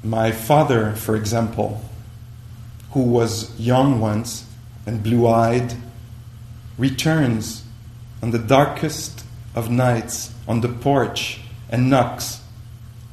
My 0.02 0.32
father, 0.32 0.92
for 0.92 1.16
example, 1.16 1.82
who 2.90 3.02
was 3.02 3.58
young 3.58 4.00
once 4.00 4.46
and 4.86 5.02
blue 5.02 5.26
eyed, 5.26 5.74
returns 6.76 7.64
on 8.22 8.30
the 8.30 8.38
darkest 8.38 9.24
of 9.54 9.70
nights 9.70 10.32
on 10.46 10.60
the 10.60 10.68
porch 10.68 11.40
and 11.70 11.88
knocks 11.88 12.40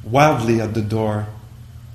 wildly 0.04 0.60
at 0.60 0.74
the 0.74 0.82
door. 0.82 1.26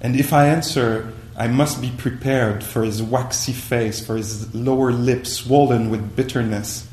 And 0.02 0.16
if 0.16 0.34
I 0.34 0.48
answer, 0.48 1.14
I 1.38 1.48
must 1.48 1.82
be 1.82 1.92
prepared 1.92 2.64
for 2.64 2.84
his 2.84 3.02
waxy 3.02 3.54
face, 3.54 4.04
for 4.04 4.18
his 4.18 4.54
lower 4.56 4.92
lip 4.92 5.28
swollen 5.28 5.92
with 5.92 6.16
bitterness. 6.16 6.88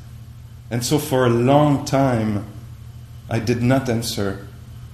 And 0.70 0.84
so 0.84 0.98
for 0.98 1.24
a 1.24 1.30
long 1.30 1.86
time 1.86 2.44
I 3.30 3.38
did 3.38 3.62
not 3.62 3.88
answer, 3.88 4.46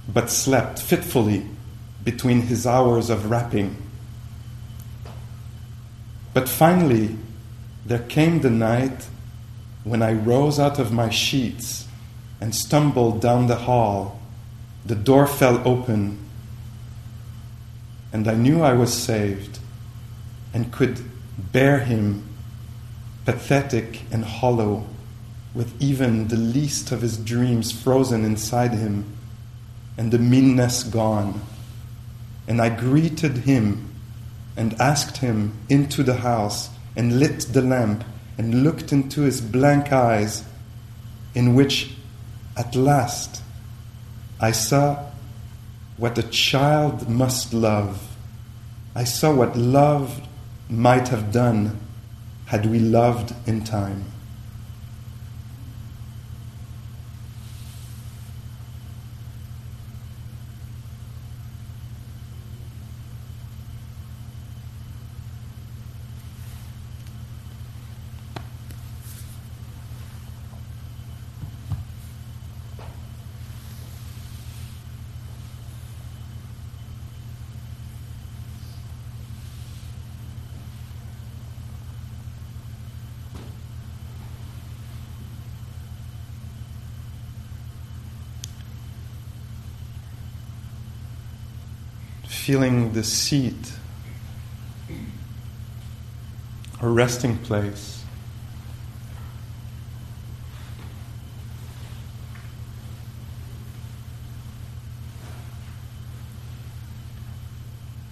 but 0.07 0.29
slept 0.29 0.81
fitfully 0.81 1.45
between 2.03 2.43
his 2.43 2.65
hours 2.65 3.09
of 3.09 3.29
rapping. 3.29 3.75
But 6.33 6.47
finally, 6.47 7.17
there 7.85 7.99
came 7.99 8.39
the 8.39 8.49
night 8.49 9.07
when 9.83 10.01
I 10.01 10.13
rose 10.13 10.59
out 10.59 10.79
of 10.79 10.93
my 10.93 11.09
sheets 11.09 11.87
and 12.39 12.55
stumbled 12.55 13.21
down 13.21 13.47
the 13.47 13.57
hall. 13.57 14.21
The 14.85 14.95
door 14.95 15.27
fell 15.27 15.61
open, 15.67 16.17
and 18.13 18.27
I 18.27 18.35
knew 18.35 18.61
I 18.61 18.73
was 18.73 18.93
saved 18.93 19.59
and 20.53 20.71
could 20.71 21.01
bear 21.37 21.79
him, 21.79 22.27
pathetic 23.25 24.01
and 24.11 24.25
hollow, 24.25 24.85
with 25.53 25.81
even 25.81 26.27
the 26.27 26.37
least 26.37 26.91
of 26.91 27.01
his 27.01 27.17
dreams 27.17 27.71
frozen 27.71 28.25
inside 28.25 28.71
him 28.71 29.05
and 29.97 30.11
the 30.11 30.19
meanness 30.19 30.83
gone. 30.83 31.41
And 32.47 32.61
I 32.61 32.69
greeted 32.69 33.37
him 33.39 33.93
and 34.57 34.79
asked 34.79 35.17
him 35.17 35.53
into 35.69 36.03
the 36.03 36.15
house 36.15 36.69
and 36.95 37.19
lit 37.19 37.47
the 37.51 37.61
lamp 37.61 38.03
and 38.37 38.63
looked 38.63 38.91
into 38.91 39.21
his 39.21 39.39
blank 39.41 39.91
eyes, 39.91 40.43
in 41.33 41.55
which 41.55 41.93
at 42.57 42.75
last 42.75 43.41
I 44.39 44.51
saw 44.51 45.10
what 46.01 46.17
a 46.17 46.23
child 46.23 47.07
must 47.07 47.53
love. 47.53 48.17
I 48.95 49.03
saw 49.03 49.35
what 49.35 49.55
love 49.55 50.19
might 50.67 51.09
have 51.09 51.31
done 51.31 51.79
had 52.47 52.65
we 52.65 52.79
loved 52.79 53.35
in 53.45 53.63
time. 53.63 54.10
Feeling 92.51 92.91
the 92.91 93.01
seat 93.01 93.71
a 96.81 96.85
resting 96.85 97.37
place. 97.37 98.03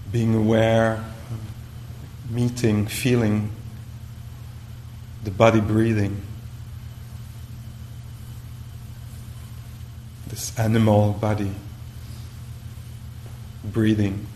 Being 0.10 0.34
aware, 0.36 1.04
meeting, 2.30 2.88
feeling 2.88 3.52
the 5.25 5.32
body 5.32 5.60
breathing. 5.60 6.21
This 10.28 10.58
animal 10.58 11.12
body 11.12 11.52
breathing. 13.71 14.27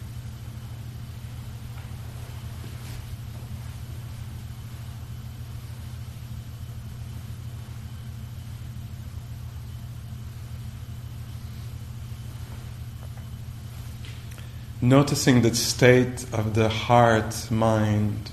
Noticing 14.81 15.41
the 15.41 15.55
state 15.55 16.25
of 16.33 16.55
the 16.55 16.67
heart, 16.67 17.49
mind, 17.49 18.31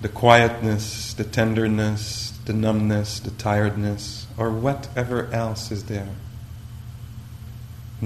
the 0.00 0.08
quietness, 0.08 1.12
the 1.14 1.24
tenderness, 1.24 2.38
the 2.44 2.52
numbness, 2.52 3.18
the 3.18 3.32
tiredness, 3.32 4.26
or 4.36 4.50
whatever 4.50 5.28
else 5.32 5.72
is 5.72 5.84
there 5.86 6.10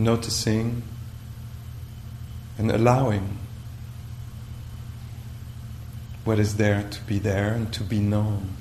noticing 0.05 0.83
and 2.57 2.71
allowing 2.71 3.39
what 6.25 6.39
is 6.39 6.57
there 6.57 6.83
to 6.91 7.01
be 7.03 7.19
there 7.19 7.55
and 7.55 7.73
to 7.73 7.83
be 7.83 7.99
known. 7.99 8.55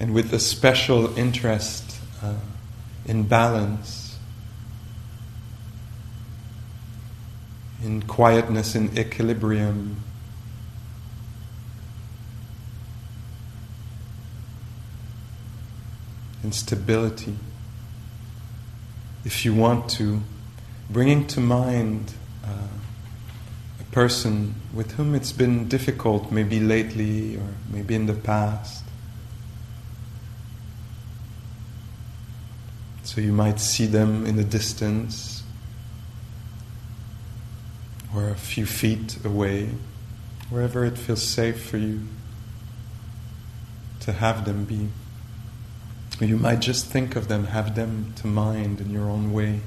And 0.00 0.12
with 0.12 0.32
a 0.32 0.38
special 0.38 1.16
interest 1.18 1.98
uh, 2.22 2.34
in 3.06 3.24
balance 3.24 4.03
in 7.84 8.02
quietness, 8.02 8.74
in 8.74 8.96
equilibrium. 8.98 10.02
In 16.42 16.52
stability. 16.52 17.36
If 19.24 19.44
you 19.44 19.54
want 19.54 19.90
to, 19.90 20.20
bringing 20.90 21.26
to 21.28 21.40
mind 21.40 22.14
uh, 22.44 22.68
a 23.80 23.84
person 23.92 24.54
with 24.72 24.92
whom 24.92 25.14
it's 25.14 25.32
been 25.32 25.68
difficult, 25.68 26.32
maybe 26.32 26.60
lately 26.60 27.36
or 27.36 27.48
maybe 27.70 27.94
in 27.94 28.06
the 28.06 28.14
past. 28.14 28.82
So 33.02 33.20
you 33.20 33.32
might 33.32 33.60
see 33.60 33.86
them 33.86 34.26
in 34.26 34.36
the 34.36 34.44
distance 34.44 35.43
or 38.14 38.28
a 38.28 38.34
few 38.34 38.66
feet 38.66 39.18
away, 39.24 39.70
wherever 40.50 40.84
it 40.84 40.96
feels 40.96 41.22
safe 41.22 41.62
for 41.64 41.76
you 41.76 42.02
to 44.00 44.12
have 44.12 44.44
them 44.44 44.64
be. 44.64 44.88
Or 46.20 46.26
you 46.26 46.36
might 46.36 46.60
just 46.60 46.86
think 46.86 47.16
of 47.16 47.28
them, 47.28 47.46
have 47.46 47.74
them 47.74 48.12
to 48.16 48.26
mind 48.26 48.80
in 48.80 48.90
your 48.90 49.08
own 49.10 49.32
way. 49.32 49.60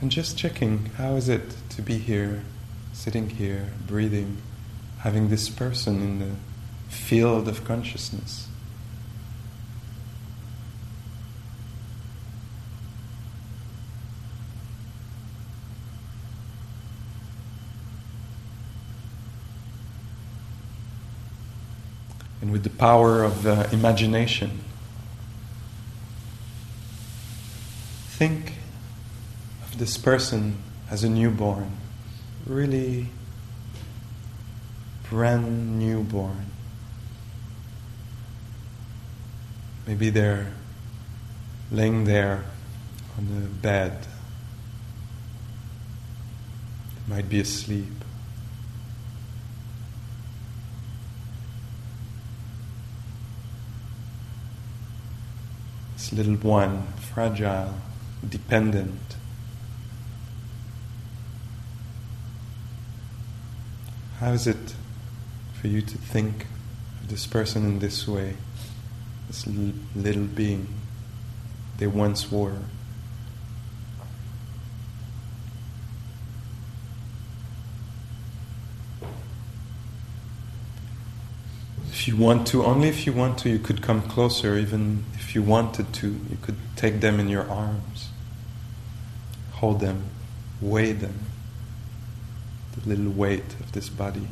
And 0.00 0.10
just 0.10 0.36
checking 0.36 0.86
how 0.96 1.14
is 1.16 1.28
it 1.28 1.54
to 1.70 1.82
be 1.82 1.98
here, 1.98 2.42
sitting 2.92 3.30
here, 3.30 3.68
breathing, 3.86 4.38
having 4.98 5.28
this 5.28 5.48
person 5.48 6.02
in 6.02 6.18
the 6.18 6.32
field 6.88 7.48
of 7.48 7.64
consciousness. 7.64 8.48
And 22.44 22.52
with 22.52 22.62
the 22.62 22.68
power 22.68 23.22
of 23.22 23.46
uh, 23.46 23.66
imagination. 23.72 24.60
Think 28.08 28.52
of 29.62 29.78
this 29.78 29.96
person 29.96 30.58
as 30.90 31.02
a 31.04 31.08
newborn, 31.08 31.72
really 32.44 33.08
brand 35.08 35.78
newborn. 35.78 36.44
Maybe 39.86 40.10
they're 40.10 40.52
laying 41.72 42.04
there 42.04 42.44
on 43.16 43.40
the 43.40 43.48
bed, 43.48 44.06
they 47.08 47.14
might 47.14 47.30
be 47.30 47.40
asleep. 47.40 48.04
This 55.94 56.03
little 56.14 56.36
one, 56.36 56.86
fragile, 57.12 57.74
dependent. 58.26 59.16
How 64.20 64.32
is 64.32 64.46
it 64.46 64.74
for 65.60 65.66
you 65.66 65.82
to 65.82 65.98
think 65.98 66.46
of 67.02 67.08
this 67.08 67.26
person 67.26 67.64
in 67.64 67.78
this 67.80 68.06
way, 68.06 68.36
this 69.26 69.46
little 69.96 70.24
being 70.24 70.68
they 71.78 71.88
once 71.88 72.30
were? 72.30 72.58
If 81.88 82.08
you 82.08 82.16
want 82.16 82.46
to, 82.48 82.64
only 82.64 82.88
if 82.88 83.06
you 83.06 83.12
want 83.12 83.38
to, 83.38 83.48
you 83.48 83.58
could 83.58 83.80
come 83.80 84.02
closer, 84.02 84.58
even 84.58 85.04
if 85.14 85.23
you 85.34 85.42
wanted 85.42 85.92
to, 85.92 86.08
you 86.08 86.38
could 86.42 86.56
take 86.76 87.00
them 87.00 87.18
in 87.18 87.28
your 87.28 87.48
arms, 87.50 88.10
hold 89.52 89.80
them, 89.80 90.04
weigh 90.60 90.92
them, 90.92 91.20
the 92.74 92.88
little 92.88 93.10
weight 93.10 93.54
of 93.60 93.72
this 93.72 93.88
body. 93.88 94.28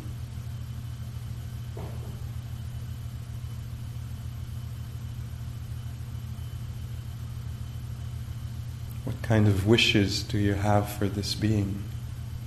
What 9.04 9.20
kind 9.22 9.48
of 9.48 9.66
wishes 9.66 10.22
do 10.22 10.38
you 10.38 10.54
have 10.54 10.88
for 10.88 11.08
this 11.08 11.34
being 11.34 11.82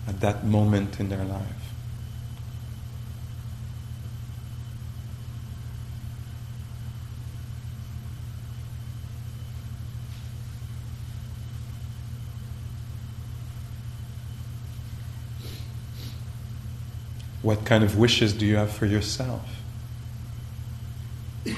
at 0.07 0.21
that 0.21 0.45
moment 0.45 0.99
in 0.99 1.09
their 1.09 1.25
life? 1.25 1.64
What 17.45 17.63
kind 17.63 17.83
of 17.83 17.95
wishes 17.95 18.33
do 18.33 18.43
you 18.43 18.55
have 18.55 18.71
for 18.71 18.87
yourself? 18.87 19.47
And 21.45 21.53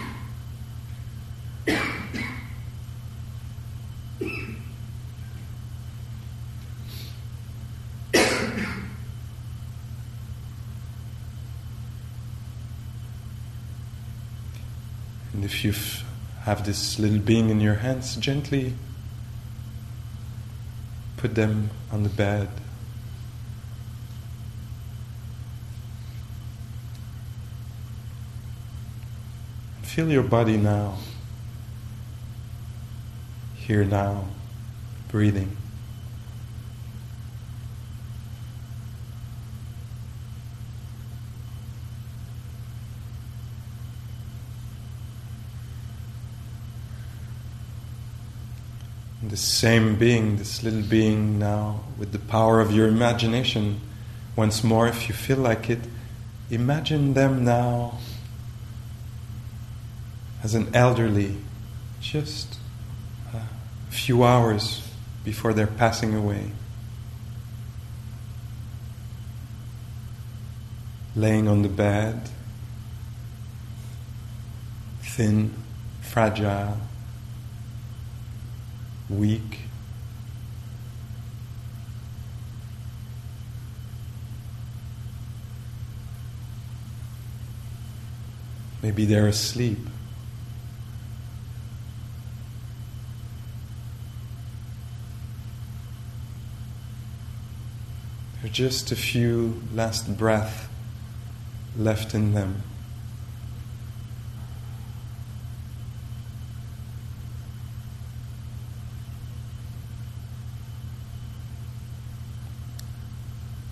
if 15.46 15.64
you 15.64 15.74
have 16.42 16.66
this 16.66 17.00
little 17.00 17.20
being 17.20 17.50
in 17.50 17.62
your 17.62 17.76
hands, 17.76 18.18
gently 18.18 18.74
put 21.16 21.36
them 21.36 21.70
on 21.94 22.04
the 22.04 22.10
bed. 22.10 22.50
Feel 29.98 30.12
your 30.12 30.22
body 30.22 30.58
now, 30.58 30.96
here 33.56 33.84
now, 33.84 34.26
breathing. 35.08 35.58
the 49.24 49.36
same 49.36 49.96
being, 49.96 50.38
this 50.38 50.62
little 50.62 50.84
being 50.84 51.40
now, 51.40 51.84
with 51.98 52.12
the 52.12 52.20
power 52.20 52.62
of 52.62 52.72
your 52.72 52.88
imagination, 52.88 53.82
once 54.36 54.64
more, 54.64 54.88
if 54.88 55.10
you 55.10 55.16
feel 55.16 55.38
like 55.38 55.72
it, 55.72 55.80
imagine 56.52 57.16
them 57.16 57.44
now 57.44 57.98
as 60.44 60.56
an 60.56 60.74
elderly, 60.74 61.38
just 62.00 62.58
a 63.34 63.42
few 63.92 64.24
hours 64.24 64.88
before 65.24 65.54
they're 65.54 65.68
passing 65.68 66.14
away. 66.14 66.52
Laying 71.16 71.48
on 71.48 71.64
the 71.64 71.70
bed, 71.70 72.30
thin, 75.02 75.54
fragile, 76.02 76.78
weak. 79.10 79.62
Maybe 88.84 89.06
they're 89.06 89.28
asleep. 89.28 89.80
There's 98.42 98.47
just 98.58 98.92
a 98.92 98.96
few 98.96 99.62
last 99.72 100.18
breath 100.18 100.68
left 101.78 102.16
in 102.16 102.34
them. 102.34 102.64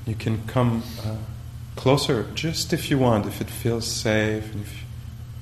You 0.06 0.13
can 0.13 0.45
come 0.45 0.84
uh, 1.04 1.15
closer 1.76 2.30
just 2.36 2.71
if 2.71 2.91
you 2.91 3.00
want, 3.00 3.26
if 3.26 3.41
it 3.41 3.50
feels 3.50 3.88
safe, 3.88 4.56
if, 4.56 4.84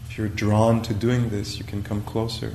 if 0.07 0.17
you're 0.17 0.29
drawn 0.29 0.81
to 0.83 0.93
doing 0.93 1.31
this, 1.31 1.57
you 1.57 1.65
can 1.65 1.83
come 1.83 2.01
closer. 2.03 2.47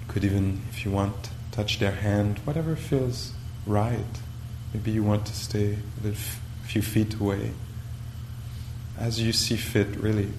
You 0.00 0.06
could 0.08 0.24
even, 0.24 0.62
if 0.70 0.84
you 0.84 0.90
want, 0.90 1.30
touch 1.52 1.78
their 1.78 1.92
hand, 1.92 2.40
whatever 2.40 2.74
feels 2.74 3.32
right. 3.64 4.18
Maybe 4.72 4.92
you 4.92 5.02
want 5.02 5.26
to 5.26 5.34
stay 5.34 5.78
a 6.04 6.12
few 6.66 6.82
feet 6.82 7.14
away. 7.14 7.52
As 8.98 9.20
you 9.20 9.32
see 9.32 9.56
fit, 9.56 9.96
really. 9.96 10.32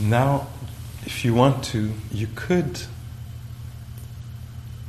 Now, 0.00 0.46
if 1.08 1.24
you 1.24 1.32
want 1.32 1.64
to, 1.64 1.94
you 2.12 2.28
could. 2.34 2.82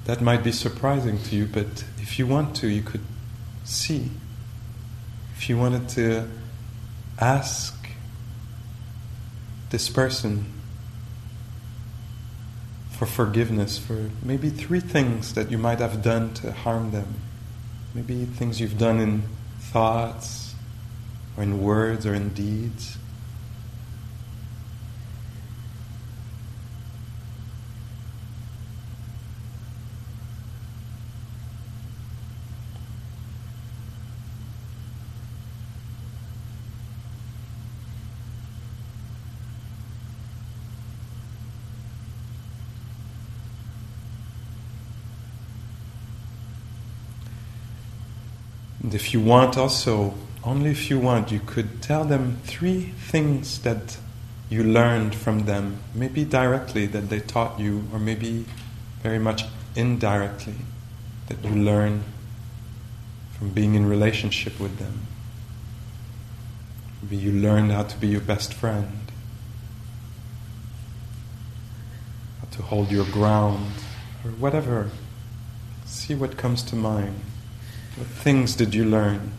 That 0.03 0.19
might 0.19 0.43
be 0.43 0.51
surprising 0.51 1.17
to 1.23 1.35
you, 1.37 1.45
but 1.45 1.85
if 1.99 2.19
you 2.19 2.27
want 2.27 2.57
to, 2.57 2.67
you 2.67 2.81
could 2.81 3.05
see. 3.63 4.11
If 5.37 5.47
you 5.47 5.57
wanted 5.57 5.87
to 5.89 6.27
ask 7.19 7.73
this 9.69 9.87
person 9.87 10.51
for 12.91 13.05
forgiveness 13.05 13.77
for 13.77 14.09
maybe 14.21 14.49
three 14.49 14.81
things 14.81 15.35
that 15.35 15.49
you 15.49 15.57
might 15.57 15.79
have 15.79 16.03
done 16.03 16.33
to 16.33 16.51
harm 16.51 16.91
them. 16.91 17.13
Maybe 17.95 18.25
things 18.25 18.59
you've 18.59 18.77
done 18.77 18.99
in 18.99 19.23
thoughts, 19.71 20.53
or 21.37 21.43
in 21.43 21.61
words, 21.61 22.05
or 22.05 22.13
in 22.13 22.33
deeds. 22.33 22.97
And 48.89 48.95
if 48.95 49.13
you 49.13 49.21
want, 49.21 49.55
also, 49.55 50.15
only 50.43 50.71
if 50.71 50.89
you 50.89 50.97
want, 50.97 51.31
you 51.31 51.39
could 51.39 51.79
tell 51.79 52.05
them 52.05 52.39
three 52.45 52.91
things 52.97 53.59
that 53.59 53.97
you 54.49 54.63
learned 54.63 55.13
from 55.13 55.45
them, 55.45 55.77
maybe 55.93 56.25
directly 56.25 56.87
that 56.87 57.07
they 57.07 57.19
taught 57.19 57.59
you, 57.59 57.83
or 57.93 57.99
maybe 57.99 58.45
very 59.03 59.19
much 59.19 59.43
indirectly 59.75 60.55
that 61.27 61.43
you 61.45 61.51
learn 61.51 62.03
from 63.37 63.51
being 63.51 63.75
in 63.75 63.87
relationship 63.87 64.59
with 64.59 64.79
them. 64.79 65.05
Maybe 67.03 67.17
you 67.17 67.31
learned 67.31 67.71
how 67.71 67.83
to 67.83 67.97
be 67.99 68.07
your 68.07 68.21
best 68.21 68.55
friend, 68.55 69.11
how 72.41 72.47
to 72.57 72.63
hold 72.63 72.89
your 72.89 73.05
ground, 73.05 73.71
or 74.25 74.31
whatever. 74.31 74.89
See 75.85 76.15
what 76.15 76.37
comes 76.37 76.63
to 76.63 76.75
mind. 76.75 77.21
What 77.99 78.07
things 78.07 78.55
did 78.55 78.73
you 78.73 78.85
learn? 78.85 79.33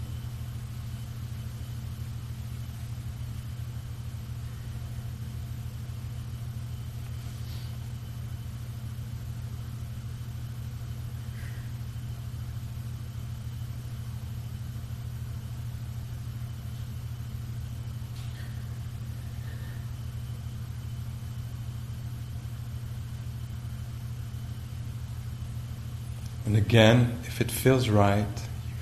And 26.45 26.57
again, 26.57 27.21
if 27.25 27.41
it 27.41 27.51
feels 27.51 27.89
right, 27.89 28.27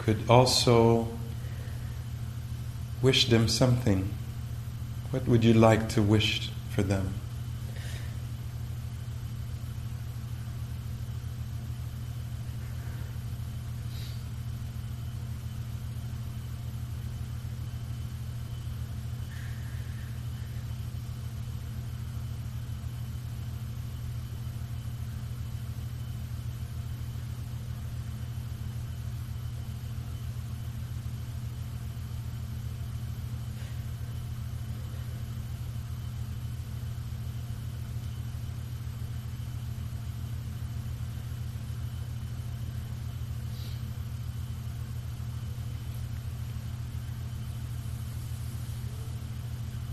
could 0.09 0.31
also 0.31 1.07
wish 3.03 3.29
them 3.29 3.47
something. 3.47 4.09
What 5.11 5.29
would 5.29 5.45
you 5.45 5.53
like 5.53 5.91
to 5.91 6.01
wish 6.01 6.49
for 6.71 6.83
them? 6.83 7.13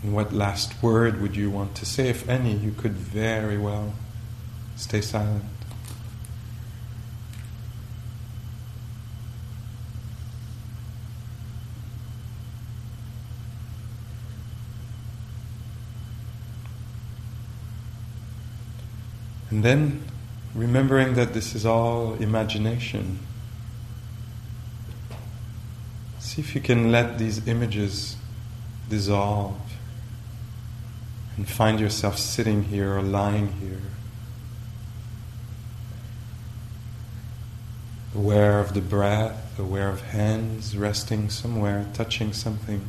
And 0.05 0.13
what 0.13 0.24
last 0.35 0.81
word 0.83 1.21
would 1.21 1.35
you 1.35 1.49
want 1.49 1.75
to 1.75 1.85
say, 1.85 2.09
if 2.09 2.27
any? 2.27 2.53
You 2.53 2.71
could 2.71 2.93
very 2.93 3.57
well 3.57 3.93
stay 4.75 5.01
silent. 5.01 5.43
And 19.49 19.63
then 19.63 20.03
remembering 20.53 21.13
that 21.13 21.33
this 21.33 21.55
is 21.55 21.65
all 21.65 22.15
imagination, 22.15 23.19
see 26.19 26.41
if 26.41 26.53
you 26.53 26.59
can 26.59 26.91
let 26.91 27.17
these 27.17 27.47
images 27.47 28.17
dissolve 28.89 29.55
and 31.37 31.47
find 31.47 31.79
yourself 31.79 32.17
sitting 32.17 32.63
here 32.63 32.95
or 32.95 33.01
lying 33.01 33.51
here, 33.53 33.81
aware 38.15 38.59
of 38.59 38.73
the 38.73 38.81
breath, 38.81 39.59
aware 39.59 39.89
of 39.89 40.01
hands 40.01 40.77
resting 40.77 41.29
somewhere, 41.29 41.85
touching 41.93 42.31
something. 42.33 42.87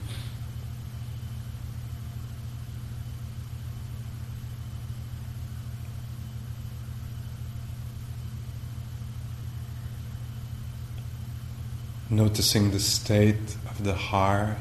Noticing 12.08 12.70
the 12.70 12.78
state 12.78 13.56
of 13.68 13.82
the 13.82 13.94
heart. 13.94 14.56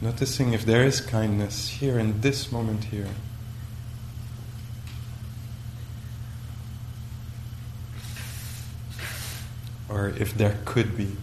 Noticing 0.00 0.52
if 0.52 0.64
there 0.64 0.84
is 0.84 1.00
kindness 1.00 1.68
here 1.68 1.98
in 1.98 2.20
this 2.20 2.52
moment 2.52 2.84
here. 2.84 3.08
Or 9.88 10.08
if 10.08 10.34
there 10.34 10.58
could 10.64 10.96
be. 10.96 11.16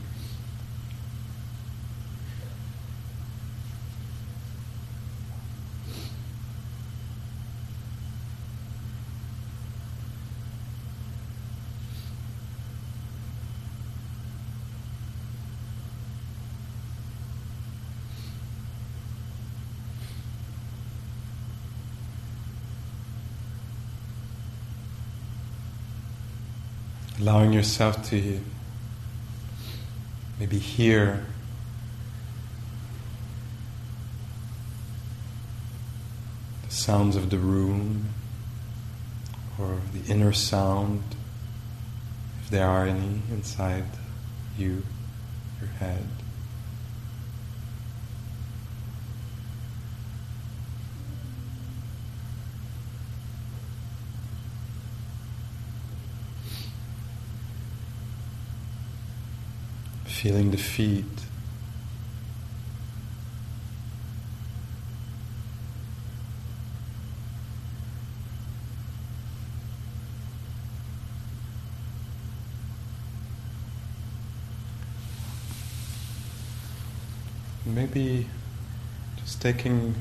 Allowing 27.31 27.53
yourself 27.53 28.09
to 28.09 28.41
maybe 30.37 30.59
hear 30.59 31.25
the 36.67 36.73
sounds 36.73 37.15
of 37.15 37.29
the 37.29 37.37
room 37.37 38.03
or 39.57 39.77
the 39.93 40.11
inner 40.11 40.33
sound, 40.33 41.01
if 42.43 42.49
there 42.49 42.67
are 42.67 42.85
any 42.85 43.21
inside 43.31 43.85
you, 44.57 44.83
your 45.61 45.69
head. 45.79 46.05
Feeling 60.21 60.51
the 60.51 60.57
feet. 60.57 61.03
Maybe 77.65 78.27
just 79.17 79.41
taking 79.41 79.95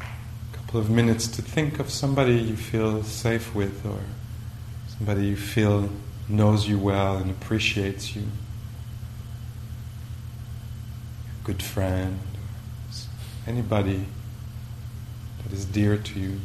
a 0.00 0.56
couple 0.56 0.80
of 0.80 0.90
minutes 0.90 1.28
to 1.28 1.40
think 1.40 1.78
of 1.78 1.88
somebody 1.88 2.34
you 2.34 2.56
feel 2.56 3.04
safe 3.04 3.54
with 3.54 3.86
or 3.86 4.00
somebody 4.88 5.26
you 5.26 5.36
feel 5.36 5.88
knows 6.28 6.66
you 6.66 6.80
well 6.80 7.18
and 7.18 7.30
appreciates 7.30 8.16
you 8.16 8.24
good 11.44 11.62
friend, 11.62 12.20
anybody 13.48 14.06
that 15.42 15.52
is 15.52 15.64
dear 15.64 15.96
to 15.96 16.20
you. 16.20 16.40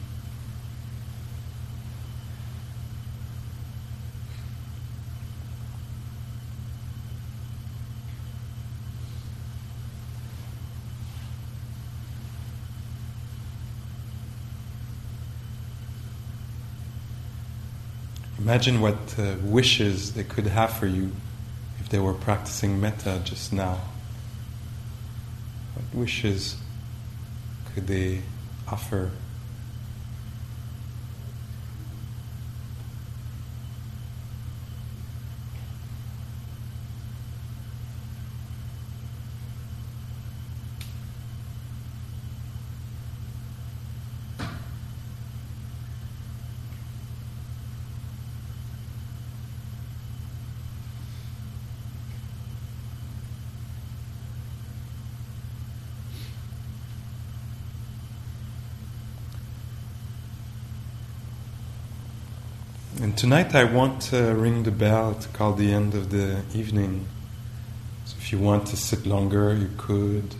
Imagine 18.39 18.81
what 18.81 18.95
uh, 19.19 19.36
wishes 19.43 20.13
they 20.13 20.23
could 20.23 20.47
have 20.47 20.71
for 20.71 20.88
you 20.88 21.12
if 21.79 21.89
they 21.89 21.99
were 21.99 22.13
practicing 22.13 22.79
metta 22.81 23.21
just 23.23 23.53
now. 23.53 23.79
Wishes 25.93 26.58
could 27.73 27.88
they 27.88 28.21
offer? 28.71 29.12
And 63.00 63.07
tonight 63.17 63.56
I 63.56 63.63
want 63.63 64.03
to 64.13 64.36
ring 64.36 64.62
the 64.62 64.69
bell 64.69 65.15
to 65.15 65.27
call 65.30 65.53
the 65.53 65.73
end 65.73 65.95
of 65.95 66.12
the 66.12 66.43
evening. 66.53 67.08
So 68.06 68.15
if 68.19 68.32
you 68.32 68.38
want 68.38 68.67
to 68.67 68.77
sit 68.77 69.08
longer, 69.08 69.56
you 69.56 69.71
could 69.75 70.36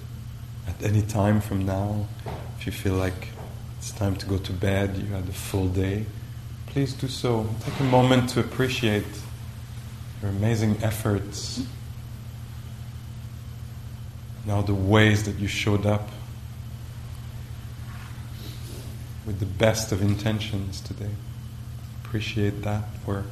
at 0.68 0.84
any 0.84 1.02
time 1.02 1.42
from 1.42 1.66
now. 1.66 2.06
If 2.60 2.68
you 2.68 2.72
feel 2.72 2.94
like 2.94 3.30
it's 3.80 3.90
time 3.90 4.16
to 4.18 4.28
go 4.28 4.38
to 4.38 4.54
bed, 4.54 4.96
you 4.96 5.08
had 5.08 5.28
a 5.28 5.32
full 5.32 5.70
day, 5.70 6.06
please 6.68 6.94
do 6.94 7.08
so. 7.08 7.50
Take 7.62 7.80
a 7.80 7.84
moment 7.84 8.30
to 8.32 8.42
appreciate 8.42 9.08
your 10.22 10.30
amazing 10.30 10.78
efforts 10.84 11.66
and 14.44 14.52
all 14.52 14.62
the 14.62 14.76
ways 14.76 15.24
that 15.24 15.40
you 15.40 15.48
showed 15.48 15.88
up 15.88 16.10
with 19.26 19.40
the 19.40 19.48
best 19.48 19.92
of 19.92 20.04
intentions 20.04 20.80
today 20.80 21.10
appreciate 22.08 22.62
that 22.62 22.84
work. 23.06 23.26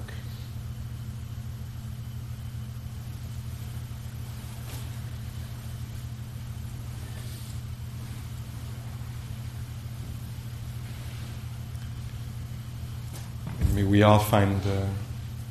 May 13.74 13.84
we 13.84 14.04
all 14.04 14.20
find 14.20 14.62
uh, 14.68 14.88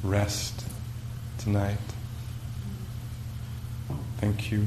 rest 0.02 0.66
tonight. 1.38 1.78
Thank 4.18 4.52
you. 4.52 4.66